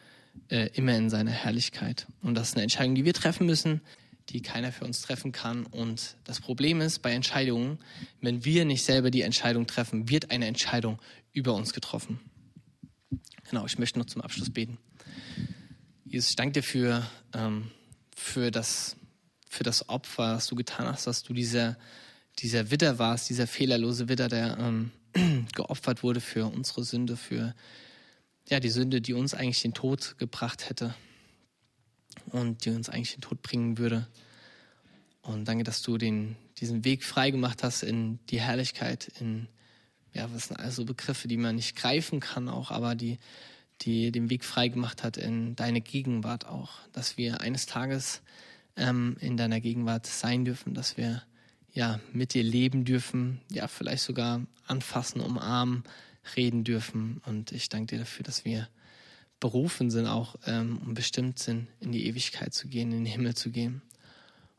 äh, 0.49 0.69
immer 0.73 0.95
in 0.95 1.09
seiner 1.09 1.31
Herrlichkeit? 1.31 2.07
Und 2.21 2.35
das 2.35 2.49
ist 2.49 2.55
eine 2.55 2.63
Entscheidung, 2.63 2.95
die 2.95 3.05
wir 3.05 3.13
treffen 3.13 3.45
müssen 3.45 3.81
die 4.29 4.41
keiner 4.41 4.71
für 4.71 4.85
uns 4.85 5.01
treffen 5.01 5.31
kann. 5.31 5.65
Und 5.65 6.17
das 6.23 6.39
Problem 6.39 6.81
ist 6.81 6.99
bei 6.99 7.11
Entscheidungen, 7.11 7.79
wenn 8.21 8.45
wir 8.45 8.65
nicht 8.65 8.83
selber 8.83 9.11
die 9.11 9.21
Entscheidung 9.21 9.67
treffen, 9.67 10.09
wird 10.09 10.31
eine 10.31 10.47
Entscheidung 10.47 10.99
über 11.31 11.53
uns 11.53 11.73
getroffen. 11.73 12.19
Genau, 13.49 13.65
ich 13.65 13.77
möchte 13.77 13.99
noch 13.99 14.07
zum 14.07 14.21
Abschluss 14.21 14.49
beten. 14.49 14.77
Jesus, 16.05 16.31
ich 16.31 16.35
danke 16.35 16.53
dir 16.53 16.63
für, 16.63 17.07
ähm, 17.33 17.71
für, 18.15 18.51
das, 18.51 18.95
für 19.49 19.63
das 19.63 19.89
Opfer, 19.89 20.35
was 20.35 20.47
du 20.47 20.55
getan 20.55 20.87
hast, 20.87 21.07
dass 21.07 21.23
du 21.23 21.33
dieser, 21.33 21.77
dieser 22.39 22.71
Widder 22.71 22.97
warst, 22.99 23.29
dieser 23.29 23.47
fehlerlose 23.47 24.09
Widder, 24.09 24.27
der 24.27 24.57
ähm, 24.57 24.91
geopfert 25.53 26.03
wurde 26.03 26.21
für 26.21 26.45
unsere 26.45 26.83
Sünde, 26.83 27.17
für 27.17 27.53
ja, 28.47 28.59
die 28.59 28.69
Sünde, 28.69 29.01
die 29.01 29.13
uns 29.13 29.33
eigentlich 29.33 29.61
den 29.61 29.73
Tod 29.73 30.17
gebracht 30.17 30.69
hätte 30.69 30.95
und 32.31 32.65
die 32.65 32.71
uns 32.71 32.89
eigentlich 32.89 33.13
den 33.13 33.21
Tod 33.21 33.41
bringen 33.41 33.77
würde. 33.77 34.07
Und 35.21 35.47
danke, 35.47 35.63
dass 35.63 35.81
du 35.81 35.97
den, 35.97 36.35
diesen 36.59 36.85
Weg 36.85 37.03
frei 37.03 37.31
gemacht 37.31 37.63
hast 37.63 37.83
in 37.83 38.19
die 38.29 38.39
Herrlichkeit, 38.39 39.11
in, 39.19 39.47
ja, 40.13 40.31
was 40.33 40.47
sind 40.47 40.59
also 40.59 40.85
Begriffe, 40.85 41.27
die 41.27 41.37
man 41.37 41.55
nicht 41.55 41.75
greifen 41.75 42.19
kann 42.19 42.47
auch, 42.47 42.71
aber 42.71 42.95
die, 42.95 43.17
die 43.81 44.11
den 44.11 44.29
Weg 44.29 44.45
frei 44.45 44.67
gemacht 44.67 45.03
hat 45.03 45.17
in 45.17 45.55
deine 45.55 45.81
Gegenwart 45.81 46.45
auch, 46.45 46.71
dass 46.93 47.17
wir 47.17 47.41
eines 47.41 47.65
Tages 47.65 48.21
ähm, 48.75 49.17
in 49.19 49.37
deiner 49.37 49.59
Gegenwart 49.59 50.05
sein 50.05 50.45
dürfen, 50.45 50.73
dass 50.73 50.97
wir 50.97 51.23
ja 51.73 51.99
mit 52.13 52.33
dir 52.33 52.43
leben 52.43 52.85
dürfen, 52.85 53.41
ja 53.51 53.67
vielleicht 53.67 54.03
sogar 54.03 54.41
anfassen, 54.67 55.21
umarmen, 55.21 55.83
reden 56.35 56.63
dürfen. 56.63 57.21
Und 57.25 57.51
ich 57.51 57.69
danke 57.69 57.95
dir 57.95 57.99
dafür, 57.99 58.23
dass 58.23 58.45
wir 58.45 58.67
berufen 59.39 59.91
sind 59.91 60.07
auch 60.07 60.35
ähm, 60.45 60.79
und 60.85 60.93
bestimmt 60.93 61.39
sind, 61.39 61.67
in 61.79 61.91
die 61.91 62.07
Ewigkeit 62.07 62.53
zu 62.53 62.67
gehen, 62.67 62.91
in 62.91 63.03
den 63.03 63.05
Himmel 63.05 63.35
zu 63.35 63.51
gehen. 63.51 63.81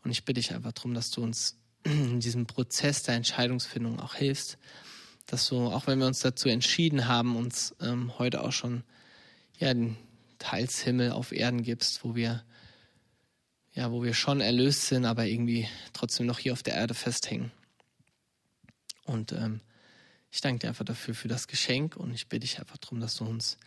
Und 0.05 0.11
ich 0.11 0.25
bitte 0.25 0.41
dich 0.41 0.55
einfach 0.55 0.73
darum, 0.73 0.95
dass 0.95 1.11
du 1.11 1.23
uns 1.23 1.57
in 1.85 2.21
diesem 2.21 2.47
Prozess 2.47 3.03
der 3.03 3.15
Entscheidungsfindung 3.15 4.01
auch 4.01 4.15
hilfst, 4.15 4.59
dass 5.27 5.49
du, 5.49 5.67
auch 5.67 5.87
wenn 5.87 5.99
wir 5.99 6.07
uns 6.07 6.21
dazu 6.21 6.49
entschieden 6.49 7.09
haben, 7.09 7.37
uns 7.37 7.75
ähm, 7.81 8.17
heute 8.19 8.43
auch 8.43 8.53
schon 8.53 8.85
ja, 9.59 9.73
den 9.73 9.97
Teilshimmel 10.39 11.11
auf 11.11 11.33
Erden 11.33 11.62
gibst, 11.62 12.05
wo 12.05 12.15
wir 12.15 12.45
ja, 13.77 13.93
wo 13.93 14.03
wir 14.03 14.15
schon 14.15 14.41
erlöst 14.41 14.87
sind, 14.87 15.05
aber 15.05 15.27
irgendwie 15.27 15.69
trotzdem 15.93 16.25
noch 16.25 16.39
hier 16.39 16.55
auf 16.55 16.62
der 16.62 16.75
Erde 16.75 16.95
festhängen. 16.95 17.53
Und 19.05 19.33
ähm, 19.33 19.61
ich 20.31 20.41
danke 20.41 20.61
dir 20.61 20.69
einfach 20.69 20.87
dafür, 20.87 21.15
für 21.15 21.29
das 21.29 21.47
Geschenk 21.47 21.95
und 21.95 22.15
ich 22.15 22.27
bitte 22.27 22.41
dich 22.41 22.59
einfach 22.59 22.79
darum, 22.79 23.01
dass 23.01 23.17
du 23.17 23.27
uns 23.27 23.59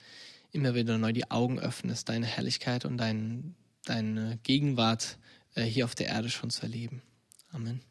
immer 0.52 0.76
wieder 0.76 0.98
neu 0.98 1.14
die 1.14 1.30
Augen 1.32 1.60
öffnest, 1.60 2.10
deine 2.10 2.26
Herrlichkeit 2.26 2.86
und 2.86 2.98
dein, 2.98 3.56
deine 3.86 4.40
Gegenwart 4.44 5.18
äh, 5.56 5.64
hier 5.64 5.86
auf 5.86 5.96
der 5.96 6.08
Erde 6.08 6.30
schon 6.30 6.50
zu 6.50 6.64
erleben. 6.64 7.02
Amen. 7.52 7.82